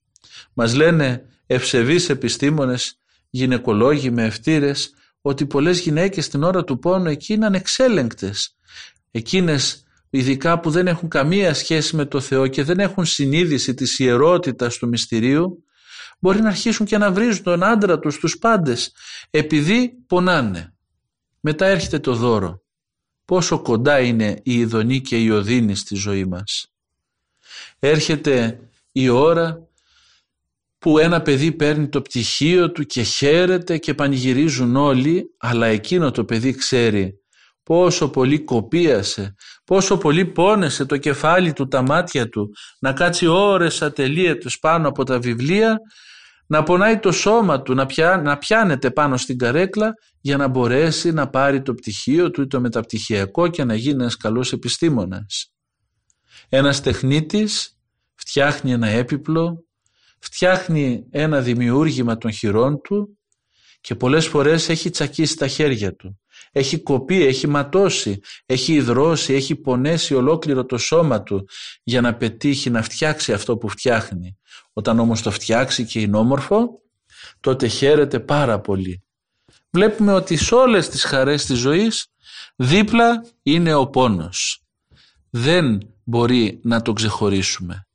[0.55, 2.99] Μας λένε ευσεβείς επιστήμονες,
[3.31, 8.57] γυναικολόγοι με ευτήρες, ότι πολλές γυναίκες την ώρα του πόνου εκεί είναι ανεξέλεγκτες.
[9.11, 13.99] Εκείνες ειδικά που δεν έχουν καμία σχέση με το Θεό και δεν έχουν συνείδηση της
[13.99, 15.65] ιερότητας του μυστηρίου,
[16.19, 18.93] μπορεί να αρχίσουν και να βρίζουν τον άντρα τους, τους πάντες,
[19.31, 20.75] επειδή πονάνε.
[21.41, 22.63] Μετά έρχεται το δώρο.
[23.25, 26.67] Πόσο κοντά είναι η ειδονή και η οδύνη στη ζωή μας.
[27.79, 28.61] Έρχεται
[28.93, 29.69] η ώρα
[30.79, 36.25] που ένα παιδί παίρνει το πτυχίο του και χαίρεται και πανηγυρίζουν όλοι, αλλά εκείνο το
[36.25, 37.21] παιδί ξέρει
[37.63, 43.83] πόσο πολύ κοπίασε, πόσο πολύ πόνεσε το κεφάλι του, τα μάτια του, να κάτσει ώρες
[43.83, 45.79] ατελείωτες πάνω από τα βιβλία,
[46.47, 51.13] να πονάει το σώμα του, να, πιά, να πιάνεται πάνω στην καρέκλα για να μπορέσει
[51.13, 55.53] να πάρει το πτυχίο του ή το μεταπτυχιακό και να γίνει ένας καλός επιστήμονας.
[56.49, 57.79] Ένας τεχνίτης
[58.15, 59.65] φτιάχνει ένα έπιπλο,
[60.19, 63.16] φτιάχνει ένα δημιούργημα των χειρών του
[63.87, 66.20] και πολλές φορές έχει τσακίσει τα χέρια του
[66.57, 71.49] έχει κοπεί, έχει ματώσει, έχει υδρώσει, έχει πονέσει ολόκληρο το σώμα του
[71.83, 74.38] για να πετύχει να φτιάξει αυτό που φτιάχνει.
[74.72, 76.81] Όταν όμως το φτιάξει και είναι όμορφο,
[77.40, 79.03] τότε χαίρεται πάρα πολύ.
[79.70, 82.07] Βλέπουμε ότι σε όλες τις χαρές της ζωής
[82.57, 84.62] δίπλα είναι ο πόνος.
[85.31, 87.86] Δεν μπορεί να το ξεχωρίσουμε.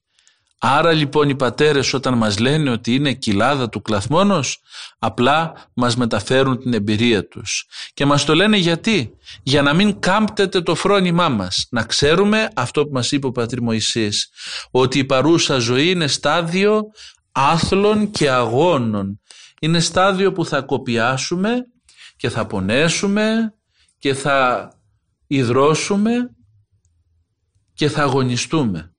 [0.63, 4.61] Άρα λοιπόν οι πατέρες όταν μας λένε ότι είναι κοιλάδα του κλαθμόνος
[4.99, 7.65] απλά μας μεταφέρουν την εμπειρία τους.
[7.93, 11.67] Και μας το λένε γιατί; Για να μην κάμπτεται το φρόνημά μας.
[11.69, 14.29] Να ξέρουμε αυτό που μας είπε ο πατήρ Μωυσής
[14.71, 16.81] ότι η παρούσα ζωή είναι στάδιο
[17.31, 19.21] άθλων και αγώνων.
[19.59, 21.51] Είναι στάδιο που θα κοπιάσουμε
[22.15, 23.53] και θα πονέσουμε
[23.97, 24.71] και θα
[25.27, 26.11] υδρώσουμε
[27.73, 28.90] και θα αγωνιστούμε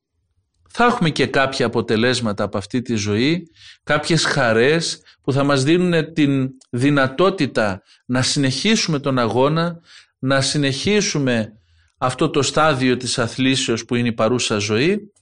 [0.75, 3.43] θα έχουμε και κάποια αποτελέσματα από αυτή τη ζωή,
[3.83, 9.81] κάποιες χαρές που θα μας δίνουν την δυνατότητα να συνεχίσουμε τον αγώνα,
[10.19, 11.53] να συνεχίσουμε
[11.99, 15.13] αυτό το στάδιο της αθλήσεως που είναι η παρούσα ζωή,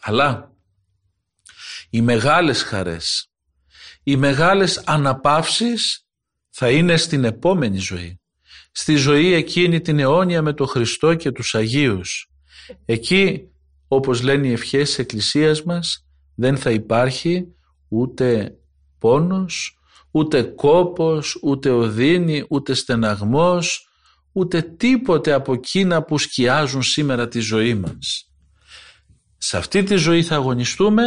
[0.00, 0.52] αλλά
[1.90, 3.30] οι μεγάλες χαρές,
[4.02, 6.06] οι μεγάλες αναπαύσεις
[6.50, 8.20] θα είναι στην επόμενη ζωή.
[8.72, 12.30] Στη ζωή εκείνη την αιώνια με τον Χριστό και τους Αγίους.
[12.84, 13.50] Εκεί
[13.92, 17.46] όπως λένε οι ευχές της Εκκλησίας μας, δεν θα υπάρχει
[17.88, 18.58] ούτε
[18.98, 19.78] πόνος,
[20.10, 23.88] ούτε κόπος, ούτε οδύνη, ούτε στεναγμός,
[24.32, 28.30] ούτε τίποτε από εκείνα που σκιάζουν σήμερα τη ζωή μας.
[29.36, 31.04] Σε αυτή τη ζωή θα αγωνιστούμε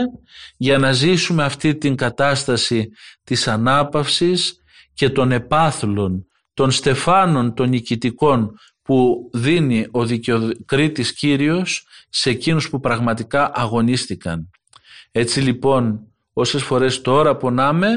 [0.58, 2.90] για να ζήσουμε αυτή την κατάσταση
[3.24, 4.56] της ανάπαυσης
[4.94, 8.52] και των επάθλων, των στεφάνων των νικητικών
[8.84, 14.50] που δίνει ο δικαιοκρίτης Κύριος σε εκείνους που πραγματικά αγωνίστηκαν.
[15.12, 17.90] Έτσι λοιπόν όσες φορές τώρα πονάμε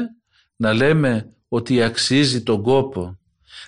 [0.55, 3.17] να λέμε ότι αξίζει τον κόπο.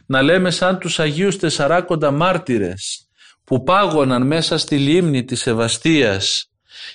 [0.05, 3.07] Να λέμε σαν τους Αγίους Τεσσαράκοντα μάρτυρες
[3.43, 6.49] που πάγωναν μέσα στη λίμνη της Σεβαστίας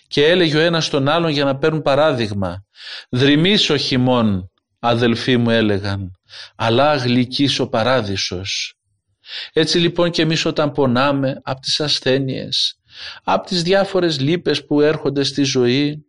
[0.06, 2.64] και έλεγε ο ένας τον άλλον για να παίρνουν παράδειγμα
[3.08, 6.10] «Δρυμής ο χειμών, αδελφοί μου έλεγαν,
[6.56, 8.73] αλλά γλυκής ο παράδεισος».
[9.52, 12.78] Έτσι λοιπόν και εμείς όταν πονάμε από τις ασθένειες,
[13.24, 16.04] από τις διάφορες λύπες που έρχονται στη ζωή,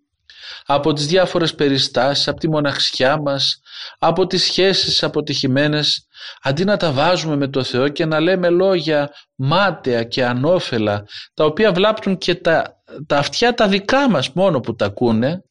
[0.65, 3.61] από τις διάφορες περιστάσεις, από τη μοναξιά μας,
[3.99, 6.07] από τις σχέσεις αποτυχημένες,
[6.41, 11.45] αντί να τα βάζουμε με το Θεό και να λέμε λόγια μάταια και ανώφελα, τα
[11.45, 15.43] οποία βλάπτουν και τα, τα αυτιά τα δικά μας μόνο που τα ακούνε,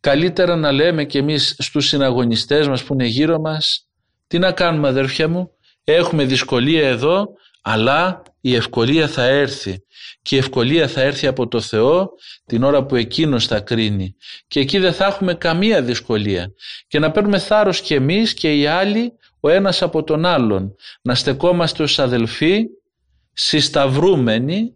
[0.00, 3.86] καλύτερα να λέμε και εμείς στους συναγωνιστές μας που είναι γύρω μας,
[4.26, 5.50] τι να κάνουμε αδερφιά μου,
[5.94, 7.28] έχουμε δυσκολία εδώ,
[7.62, 9.80] αλλά η ευκολία θα έρθει.
[10.22, 12.10] Και η ευκολία θα έρθει από το Θεό
[12.46, 14.16] την ώρα που Εκείνος θα κρίνει.
[14.48, 16.52] Και εκεί δεν θα έχουμε καμία δυσκολία.
[16.88, 20.74] Και να παίρνουμε θάρρος και εμείς και οι άλλοι ο ένας από τον άλλον.
[21.02, 22.64] Να στεκόμαστε ως αδελφοί
[23.32, 24.74] συσταυρούμενοι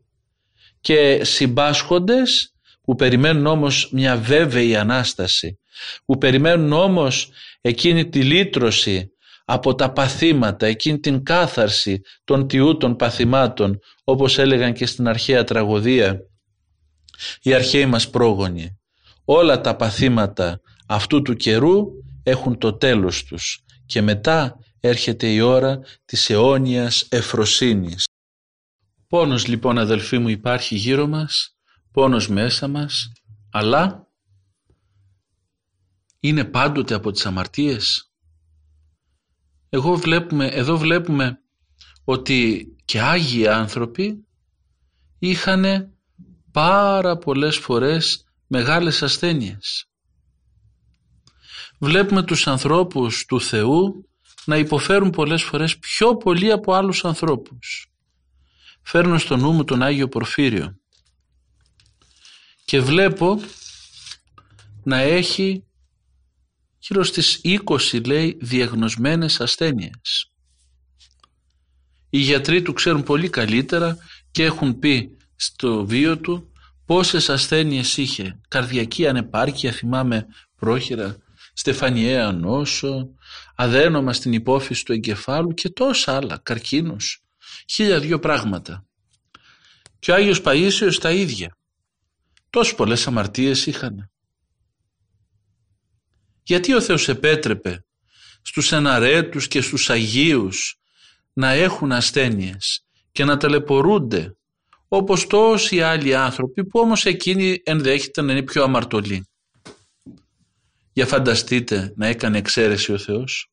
[0.81, 5.59] και συμπάσχοντες που περιμένουν όμως μια βέβαιη Ανάσταση.
[6.05, 9.13] Που περιμένουν όμως εκείνη τη λύτρωση
[9.53, 15.45] από τα παθήματα, εκείνη την κάθαρση των τιού των παθημάτων, όπως έλεγαν και στην αρχαία
[15.45, 16.21] τραγωδία
[17.43, 18.79] οι αρχαίοι μας πρόγονοι.
[19.25, 21.87] Όλα τα παθήματα αυτού του καιρού
[22.23, 28.05] έχουν το τέλος τους και μετά έρχεται η ώρα της αιώνιας εφροσύνης.
[29.09, 31.57] Πόνος λοιπόν αδελφοί μου υπάρχει γύρω μας,
[31.93, 33.13] πόνος μέσα μας,
[33.51, 34.07] αλλά
[36.21, 38.10] είναι πάντοτε από τις αμαρτίες.
[39.71, 41.41] Εγώ βλέπουμε, εδώ βλέπουμε
[42.05, 44.27] ότι και Άγιοι άνθρωποι
[45.19, 45.93] είχαν
[46.53, 49.89] πάρα πολλές φορές μεγάλες ασθένειες.
[51.79, 54.09] Βλέπουμε τους ανθρώπους του Θεού
[54.45, 57.93] να υποφέρουν πολλές φορές πιο πολύ από άλλους ανθρώπους.
[58.83, 60.77] Φέρνω στο νου μου τον Άγιο Πορφύριο
[62.65, 63.41] και βλέπω
[64.83, 65.65] να έχει
[66.81, 70.31] γύρω στις 20 λέει διαγνωσμένες ασθένειες.
[72.11, 73.97] Οι γιατροί του ξέρουν πολύ καλύτερα
[74.31, 76.53] και έχουν πει στο βίο του
[76.87, 78.41] πόσες ασθένειες είχε.
[78.49, 80.27] Καρδιακή ανεπάρκεια θυμάμαι
[80.57, 81.17] πρόχειρα,
[81.53, 83.09] στεφανιαία νόσο,
[83.55, 87.23] αδένομα στην υπόφυση του εγκεφάλου και τόσα άλλα, καρκίνους,
[87.69, 88.85] χίλια δυο πράγματα.
[89.99, 91.57] Και ο Άγιος Παΐσιος τα ίδια.
[92.51, 94.11] Τόσες πολλές αμαρτίες είχαν.
[96.51, 97.85] Γιατί ο Θεός επέτρεπε
[98.43, 100.79] στους εναρέτους και στους Αγίους
[101.33, 104.37] να έχουν ασθένειες και να ταλαιπωρούνται
[104.89, 109.29] όπως τόσοι άλλοι άνθρωποι που όμως εκείνοι ενδέχεται να είναι πιο αμαρτωλοί.
[110.93, 113.51] Για φανταστείτε να έκανε εξαίρεση ο Θεός.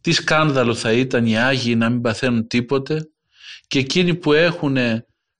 [0.00, 3.08] τι σκάνδαλο θα ήταν οι Άγιοι να μην παθαίνουν τίποτε
[3.66, 4.76] και εκείνοι που έχουν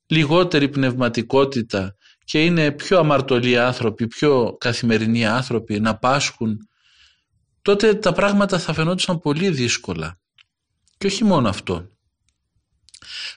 [0.06, 6.68] λιγότερη πνευματικότητα και είναι πιο αμαρτωλοί άνθρωποι, πιο καθημερινοί άνθρωποι να πάσχουν,
[7.62, 10.18] τότε τα πράγματα θα φαινόντουσαν πολύ δύσκολα.
[10.98, 11.88] Και όχι μόνο αυτό.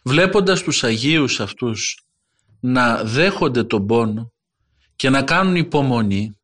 [0.03, 2.05] Βλέποντας τους Αγίους αυτούς
[2.59, 4.33] να δέχονται τον πόνο
[4.95, 6.37] και να κάνουν υπομονή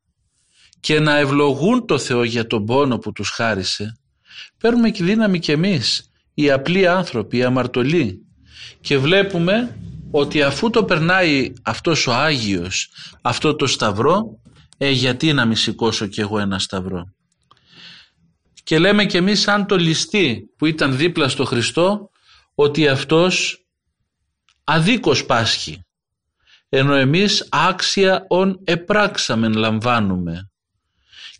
[0.79, 3.97] και να ευλογούν το Θεό για τον πόνο που τους χάρισε,
[4.57, 8.25] παίρνουμε και δύναμη κι εμείς, οι απλοί άνθρωποι, οι αμαρτωλοί
[8.81, 9.77] και βλέπουμε
[10.15, 12.89] ότι αφού το περνάει αυτός ο Άγιος
[13.21, 14.39] αυτό το σταυρό
[14.77, 17.13] ε, γιατί να μη σηκώσω κι εγώ ένα σταυρό;
[18.63, 22.09] Και λέμε κι εμείς σαν το ληστή που ήταν δίπλα στο Χριστό
[22.55, 23.65] ότι αυτός
[24.63, 25.85] αδίκως πάσχει.
[26.69, 30.49] Ενώ εμείς άξια ον επράξαμεν λαμβάνουμε.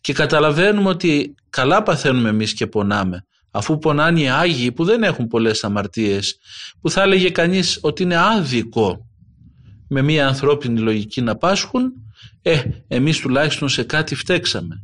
[0.02, 3.26] Και καταλαβαίνουμε ότι καλά παθαίνουμε εμείς και πονάμε
[3.56, 6.38] αφού πονάνε οι Άγιοι που δεν έχουν πολλές αμαρτίες
[6.82, 9.08] που θα έλεγε κανείς ότι είναι άδικο
[9.88, 11.94] με μια ανθρώπινη λογική να πάσχουν
[12.42, 14.82] ε, εμείς τουλάχιστον σε κάτι φταίξαμε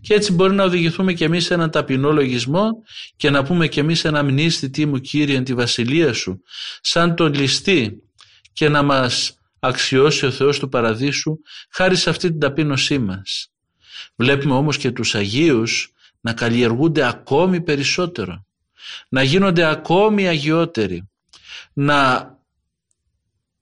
[0.00, 2.70] και έτσι μπορεί να οδηγηθούμε και εμείς σε έναν ταπεινό λογισμό
[3.16, 6.42] και να πούμε και εμείς ένα μνήστη τι μου Κύριε τη βασιλεία σου
[6.80, 8.02] σαν τον ληστή
[8.52, 11.38] και να μας αξιώσει ο Θεός του Παραδείσου
[11.70, 13.50] χάρη σε αυτή την ταπείνωσή μας.
[14.16, 18.44] Βλέπουμε όμως και τους Αγίους να καλλιεργούνται ακόμη περισσότερο,
[19.08, 21.08] να γίνονται ακόμη αγιότεροι,
[21.72, 22.30] να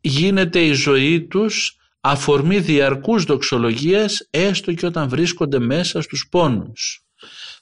[0.00, 7.02] γίνεται η ζωή τους αφορμή διαρκούς δοξολογίας έστω και όταν βρίσκονται μέσα στους πόνους.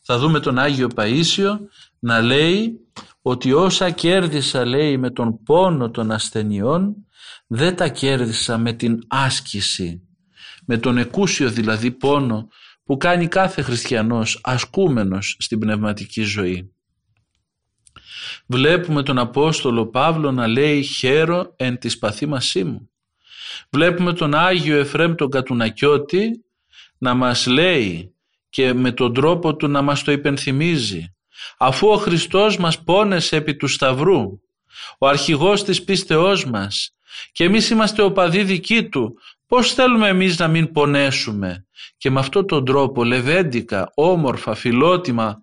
[0.03, 1.59] Θα δούμε τον Άγιο Παΐσιο
[1.99, 2.81] να λέει
[3.23, 6.95] ότι όσα κέρδισα λέει με τον πόνο των ασθενειών
[7.47, 10.03] δεν τα κέρδισα με την άσκηση,
[10.67, 12.49] με τον εκούσιο δηλαδή πόνο
[12.87, 16.71] που κάνει κάθε χριστιανός ασκούμενος στην πνευματική ζωή.
[18.47, 22.91] Βλέπουμε τον Απόστολο Παύλο να λέει «Χαίρο εν της παθήμασή μου».
[23.71, 26.45] Βλέπουμε τον Άγιο Εφρέμ τον Κατουνακιώτη
[26.99, 28.15] να μας λέει
[28.49, 31.15] και με τον τρόπο του να μας το υπενθυμίζει
[31.59, 34.41] αφού ο Χριστός μας πόνεσε επί του Σταυρού
[34.99, 36.91] ο αρχηγός της πίστεώς μας
[37.33, 41.67] και εμείς είμαστε οπαδοί δικοί του πώς θέλουμε εμείς να μην πονέσουμε;
[41.97, 45.43] Και με αυτόν τον τρόπο λεβέντικα, όμορφα, φιλότιμα,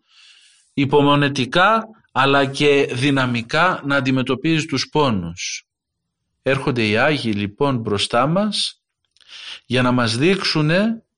[0.74, 5.68] υπομονετικά αλλά και δυναμικά να αντιμετωπίζεις τους πόνους.
[6.42, 8.82] Έρχονται οι Άγιοι λοιπόν μπροστά μας
[9.66, 10.70] για να μας δείξουν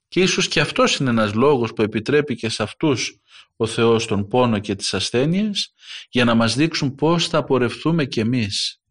[0.07, 3.19] και ίσως και αυτός είναι ένας λόγος που επιτρέπει και σε αυτούς
[3.55, 5.73] ο Θεός τον πόνο και τις ασθένειες
[6.09, 8.81] για να μας δείξουν πώς θα απορρευτούμε κι εμείς.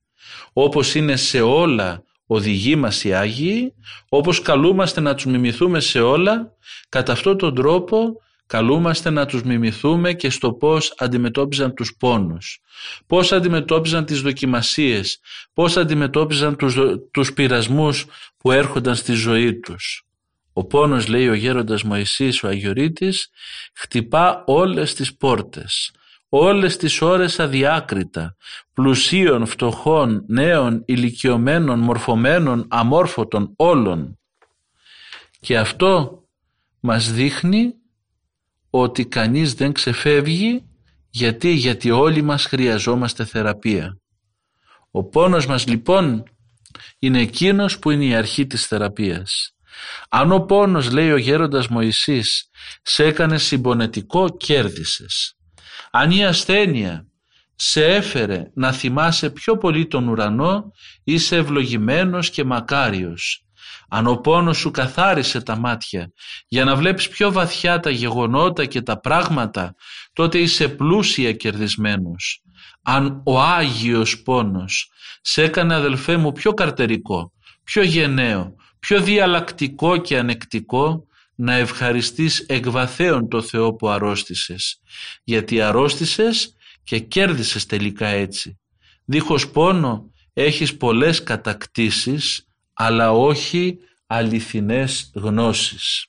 [0.53, 3.75] Όπως είναι σε όλα οδηγεί μας οι Άγιοι,
[4.09, 6.53] όπως καλούμαστε να τους μιμηθούμε σε όλα,
[6.89, 12.61] κατά αυτόν τον τρόπο καλούμαστε να τους μιμηθούμε και στο πώς αντιμετώπιζαν τους πόνους,
[13.07, 15.21] πώς αντιμετώπιζαν τις δοκιμασίες,
[15.53, 16.77] πώς αντιμετώπιζαν τους,
[17.11, 18.07] τους πειρασμούς
[18.37, 20.05] που έρχονταν στη ζωή τους.
[20.53, 23.29] Ο πόνος, λέει ο γέροντας Μωυσής ο Αγιορείτης,
[23.75, 25.93] χτυπά όλες τις πόρτες,
[26.37, 28.37] όλες τις ώρες αδιάκριτα,
[28.73, 34.19] πλουσίων, φτωχών, νέων, ηλικιωμένων, μορφωμένων, αμόρφωτων, όλων.
[35.41, 36.23] Και αυτό
[36.81, 37.75] μας δείχνει
[38.71, 40.65] ότι κανείς δεν ξεφεύγει
[41.11, 43.99] γιατί, γιατί όλοι μας χρειαζόμαστε θεραπεία.
[44.91, 46.23] Ο πόνος μας λοιπόν
[46.99, 49.55] είναι εκείνος που είναι η αρχή της θεραπείας.
[50.09, 52.51] Αν ο πόνος λέει ο γέροντας Μωυσής
[52.83, 55.37] σε έκανε συμπονετικό κέρδισες.
[55.97, 57.07] Αν η ασθένεια
[57.55, 60.73] σε έφερε να θυμάσαι πιο πολύ τον ουρανό
[61.05, 63.45] είσαι ευλογημένος και μακάριος.
[63.89, 66.13] Αν ο πόνος σου καθάρισε τα μάτια
[66.49, 69.75] για να βλέπεις πιο βαθιά τα γεγονότα και τα πράγματα
[70.13, 72.43] τότε είσαι πλούσια κερδισμένος.
[72.83, 74.91] Αν ο Άγιος πόνος
[75.21, 77.33] σε έκανε αδελφέ μου πιο καρτερικό,
[77.65, 84.81] πιο γενναίο, πιο διαλλακτικό και ανεκτικό να ευχαριστείς εκβαθέων το Θεό που αρρώστησες.
[85.25, 88.59] Γιατί αρρώστησες και κέρδισες τελικά έτσι.
[89.05, 96.07] Δίχως πόνο έχεις πολλές κατακτήσεις αλλά όχι αληθινές γνώσεις.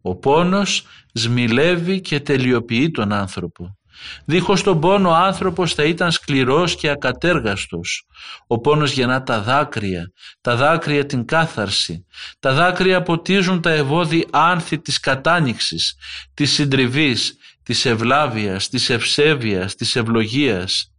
[0.00, 3.79] Ο πόνος σμιλεύει και τελειοποιεί τον άνθρωπο
[4.24, 8.06] Δίχως τον πόνο ο άνθρωπος θα ήταν σκληρός και ακατέργαστος.
[8.46, 12.06] Ο πόνος γεννά τα δάκρυα, τα δάκρυα την κάθαρση.
[12.38, 15.94] Τα δάκρυα ποτίζουν τα ευώδη άνθη της κατάνοιξης,
[16.34, 20.92] της συντριβής, της ευλάβειας, της ευσέβειας, της ευλογίας.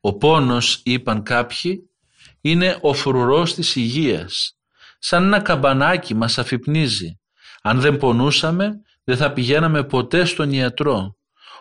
[0.00, 1.90] Ο πόνος, είπαν κάποιοι,
[2.40, 4.56] είναι ο φρουρός της υγείας.
[4.98, 7.18] Σαν ένα καμπανάκι μας αφυπνίζει.
[7.62, 11.16] Αν δεν πονούσαμε δεν θα πηγαίναμε ποτέ στον ιατρό.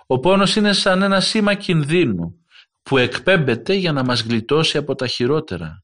[0.08, 2.36] Ο πόνος είναι σαν ένα σήμα κινδύνου
[2.84, 5.84] που εκπέμπεται για να μας γλιτώσει από τα χειρότερα.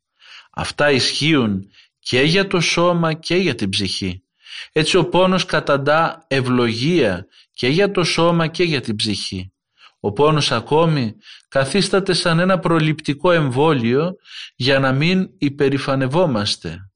[0.51, 1.61] Αυτά ισχύουν
[1.99, 4.23] και για το σώμα και για την ψυχή.
[4.71, 9.53] Έτσι ο πόνος καταντά ευλογία και για το σώμα και για την ψυχή.
[9.99, 11.15] Ο πόνος ακόμη
[11.47, 14.15] καθίσταται σαν ένα προληπτικό εμβόλιο
[14.55, 16.89] για να μην υπερηφανευόμαστε.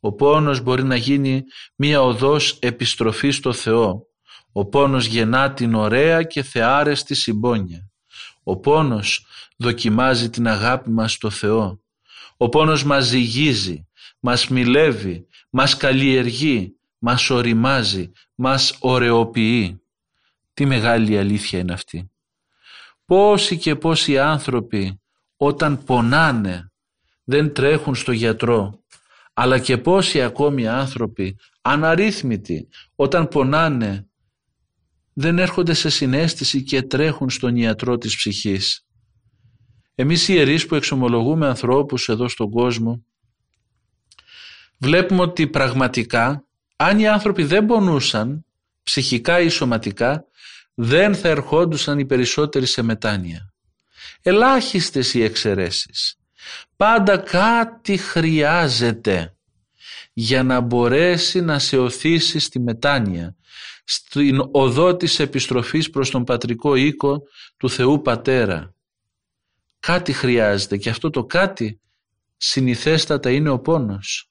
[0.00, 1.42] Ο πόνος μπορεί να γίνει
[1.76, 4.07] μία οδός επιστροφής στο Θεό.
[4.58, 7.90] Ο πόνος γεννά την ωραία και θεάρεστη συμπόνια.
[8.42, 11.80] Ο πόνος δοκιμάζει την αγάπη μας στο Θεό.
[12.36, 13.88] Ο πόνος μας ζυγίζει,
[14.20, 19.82] μας μιλεύει, μας καλλιεργεί, μας οριμάζει, μας ωρεοποιεί.
[20.54, 22.10] Τι μεγάλη αλήθεια είναι αυτή.
[23.04, 25.00] Πόσοι και πόσοι άνθρωποι
[25.36, 26.72] όταν πονάνε
[27.24, 28.82] δεν τρέχουν στο γιατρό,
[29.34, 34.07] αλλά και πόσοι ακόμη άνθρωποι αναρρύθμιτοι όταν πονάνε
[35.20, 38.86] δεν έρχονται σε συνέστηση και τρέχουν στον ιατρό της ψυχής.
[39.94, 43.04] Εμείς οι ιερείς που εξομολογούμε ανθρώπους εδώ στον κόσμο
[44.78, 46.44] βλέπουμε ότι πραγματικά
[46.76, 48.44] αν οι άνθρωποι δεν πονούσαν
[48.82, 50.24] ψυχικά ή σωματικά
[50.74, 53.52] δεν θα ερχόντουσαν οι περισσότεροι σε μετάνοια.
[54.22, 56.16] Ελάχιστες οι εξαιρέσεις.
[56.76, 59.36] Πάντα κάτι χρειάζεται
[60.12, 63.36] για να μπορέσει να σε οθήσει στη μετάνοια,
[63.90, 67.22] στην οδό της επιστροφής προς τον πατρικό οίκο
[67.56, 68.74] του Θεού Πατέρα.
[69.80, 71.80] Κάτι χρειάζεται και αυτό το κάτι
[72.36, 74.30] συνηθέστατα είναι ο πόνος.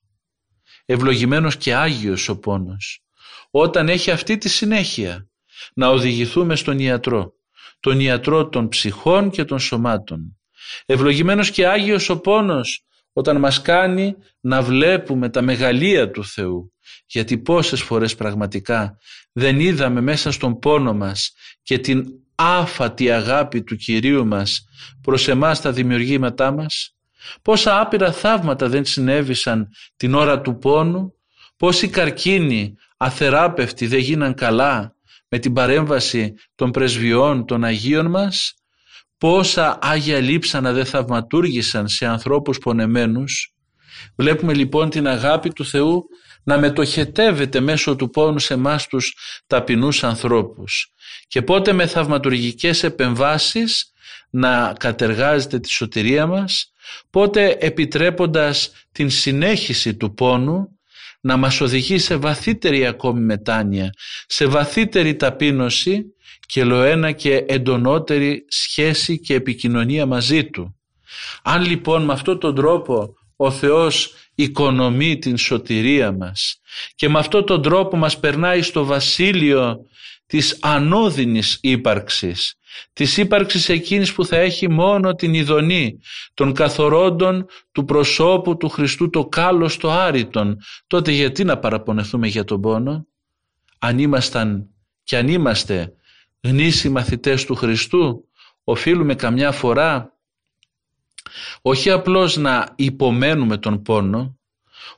[0.86, 3.03] Ευλογημένος και Άγιος ο πόνος.
[3.49, 5.30] Όταν έχει αυτή τη συνέχεια
[5.74, 7.34] να οδηγηθούμε στον ιατρό,
[7.80, 10.38] τον ιατρό των ψυχών και των σωμάτων.
[10.86, 16.72] Ευλογημένος και Άγιος ο πόνος όταν μας κάνει να βλέπουμε τα μεγαλεία του Θεού.
[17.08, 18.97] Γιατί πόσες φορές πραγματικά
[19.32, 21.34] δεν είδαμε μέσα στον πόνο μας
[21.64, 22.05] και την
[22.36, 24.66] άφατη αγάπη του Κυρίου μας
[25.01, 26.95] προς εμάς τα δημιουργήματά μας;
[27.41, 31.14] Πόσα άπειρα θαύματα δεν συνέβησαν την ώρα του πόνου;
[31.58, 34.95] Πόσοι καρκίνοι αθεράπευτοι δεν γίναν καλά
[35.28, 38.53] με την παρέμβαση των πρεσβειών των Αγίων μας;
[39.18, 43.53] Πόσα Άγια Λείψανα δεν θαυματούργησαν σε ανθρώπους πονεμένους;
[44.16, 46.05] Βλέπουμε λοιπόν την αγάπη του Θεού
[46.47, 49.15] να μετοχετεύεται μέσω του πόνου σε εμάς τους
[49.47, 50.93] ταπεινούς ανθρώπους
[51.27, 53.91] και πότε με θαυματουργικές επεμβάσεις
[54.29, 56.71] να κατεργάζεται τη σωτηρία μας,
[57.09, 60.79] πότε επιτρέποντας την συνέχιση του πόνου
[61.21, 63.89] να μας οδηγεί σε βαθύτερη ακόμη μετάνοια,
[64.27, 66.03] σε βαθύτερη ταπείνωση
[66.45, 70.75] και λοένα και εντονότερη σχέση και επικοινωνία μαζί Του.
[71.43, 76.61] Αν λοιπόν με αυτόν τον τρόπο ο Θεός οικονομεί την σωτηρία μας.
[76.95, 79.77] Και με αυτόν τον τρόπο μας περνάει στο βασίλειο
[80.25, 82.55] της ανώδυνης ύπαρξης,
[82.93, 85.99] της ύπαρξης εκείνης που θα έχει μόνο την ειδονή
[86.33, 90.57] των καθορόντων του προσώπου του Χριστού το κάλος το άριτον,
[90.88, 93.07] τότε γιατί να παραπονεθούμε για τον πόνο,
[93.79, 94.69] αν ήμασταν
[95.03, 95.93] και αν είμαστε
[96.41, 98.27] γνήσιοι μαθητές του Χριστού,
[98.63, 100.16] οφείλουμε καμιά φορά
[101.61, 104.38] όχι απλώς να υπομένουμε τον πόνο,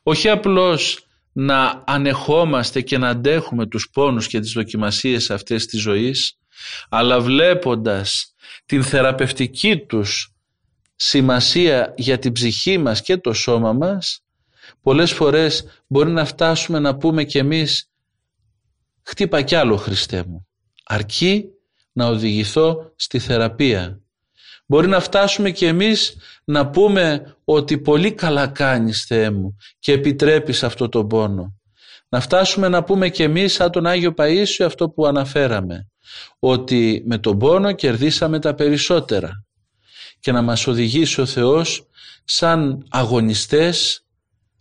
[0.03, 6.37] όχι απλώς να ανεχόμαστε και να αντέχουμε τους πόνους και τις δοκιμασίες αυτές της ζωής,
[6.89, 8.33] αλλά βλέποντας
[8.65, 10.33] την θεραπευτική τους
[10.95, 14.23] σημασία για την ψυχή μας και το σώμα μας,
[14.81, 17.89] πολλές φορές μπορεί να φτάσουμε να πούμε κι εμείς
[19.01, 20.47] «Χτύπα κι άλλο Χριστέ μου,
[20.83, 21.45] αρκεί
[21.91, 24.01] να οδηγηθώ στη θεραπεία».
[24.71, 30.63] Μπορεί να φτάσουμε κι εμείς να πούμε ότι πολύ καλά κάνεις Θεέ μου και επιτρέπεις
[30.63, 31.53] αυτό το πόνο.
[32.09, 35.89] Να φτάσουμε να πούμε κι εμείς σαν τον Άγιο Παΐσιο αυτό που αναφέραμε
[36.39, 39.45] ότι με τον πόνο κερδίσαμε τα περισσότερα
[40.19, 41.87] και να μας οδηγήσει ο Θεός
[42.23, 44.05] σαν αγωνιστές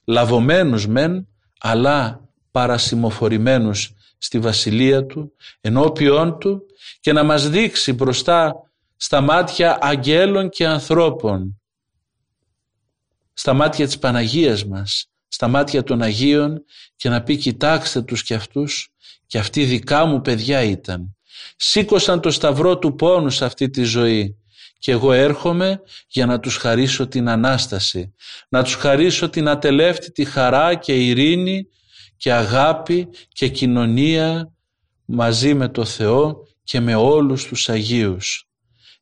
[0.05, 1.29] λαβωμένους μεν
[1.61, 6.63] αλλά παρασημοφορημένους στη βασιλεία Του ενώπιόν Του
[7.01, 8.68] και να μας δείξει μπροστά
[9.01, 11.61] στα μάτια αγγέλων και ανθρώπων
[13.39, 16.65] στα μάτια της Παναγίας μας, στα μάτια των Αγίων
[16.97, 18.89] και να πει κοιτάξτε τους και αυτούς
[19.27, 21.17] και αυτοί δικά μου παιδιά ήταν.
[21.57, 24.37] Σήκωσαν το σταυρό του πόνου σε αυτή τη ζωή
[24.79, 28.15] και εγώ έρχομαι για να τους χαρίσω την Ανάσταση,
[28.49, 31.67] να τους χαρίσω την ατελεύτητη χαρά και ειρήνη
[32.17, 34.53] και αγάπη και κοινωνία
[35.05, 38.48] μαζί με το Θεό και με όλους τους Αγίους.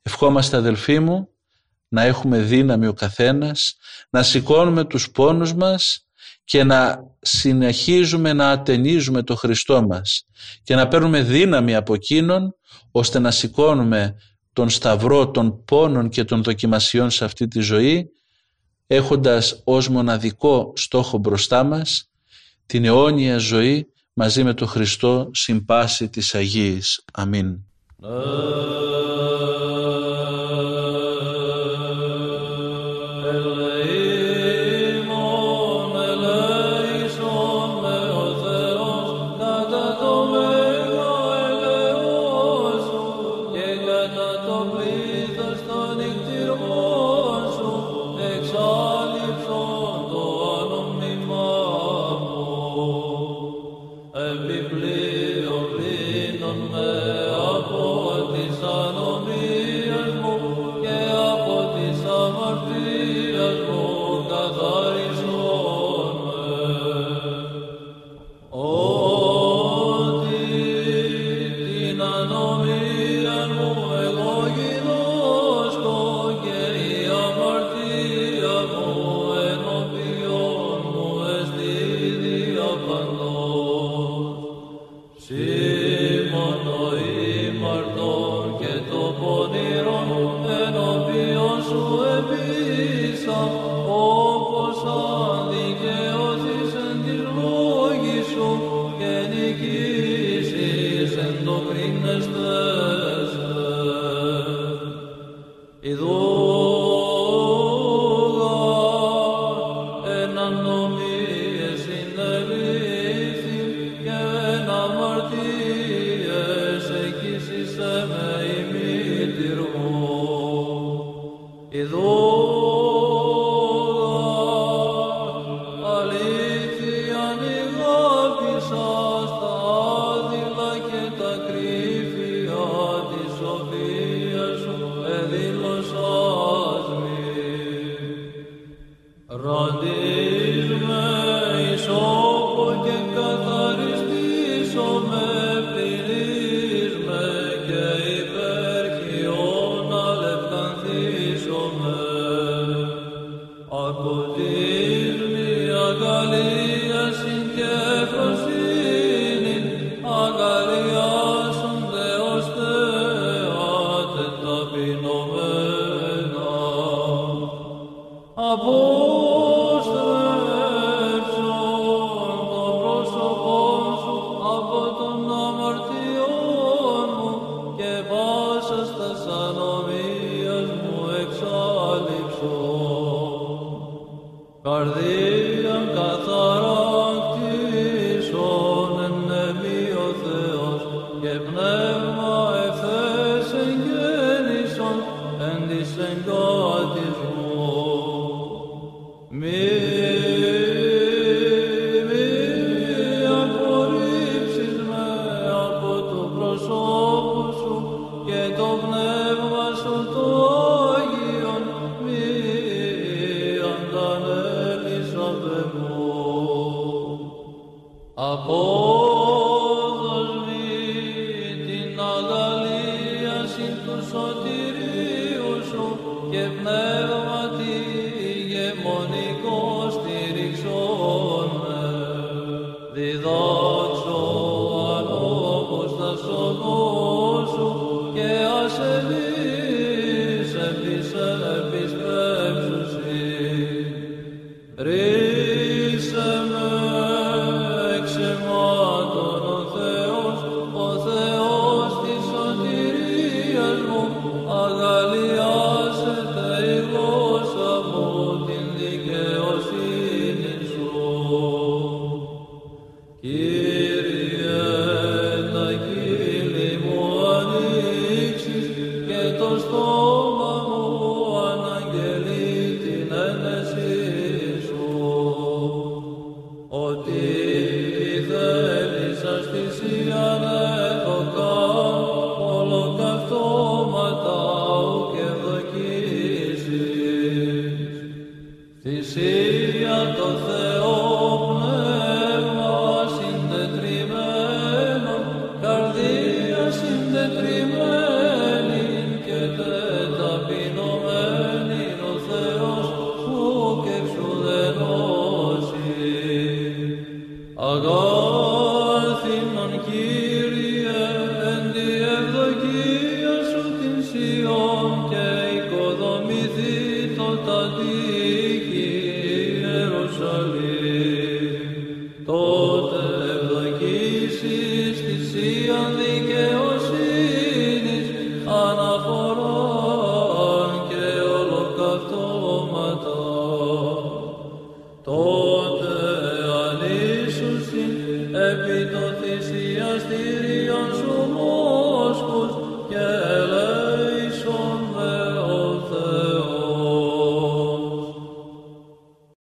[0.07, 1.29] Ευχόμαστε αδελφοί μου
[1.89, 3.77] να έχουμε δύναμη ο καθένας,
[4.11, 6.07] να σηκώνουμε τους πόνους μας
[6.45, 10.27] και να συνεχίζουμε να ατενίζουμε το Χριστό μας
[10.63, 12.55] και να παίρνουμε δύναμη από εκείνον
[12.91, 14.15] ώστε να σηκώνουμε
[14.53, 18.11] τον σταυρό των πόνων και των δοκιμασιών σε αυτή τη ζωή
[18.87, 22.11] έχοντας ως μοναδικό στόχο μπροστά μας
[22.67, 27.05] την αιώνια ζωή μαζί με τον Χριστό συμπάση της Αγίης.
[27.13, 27.59] Αμήν.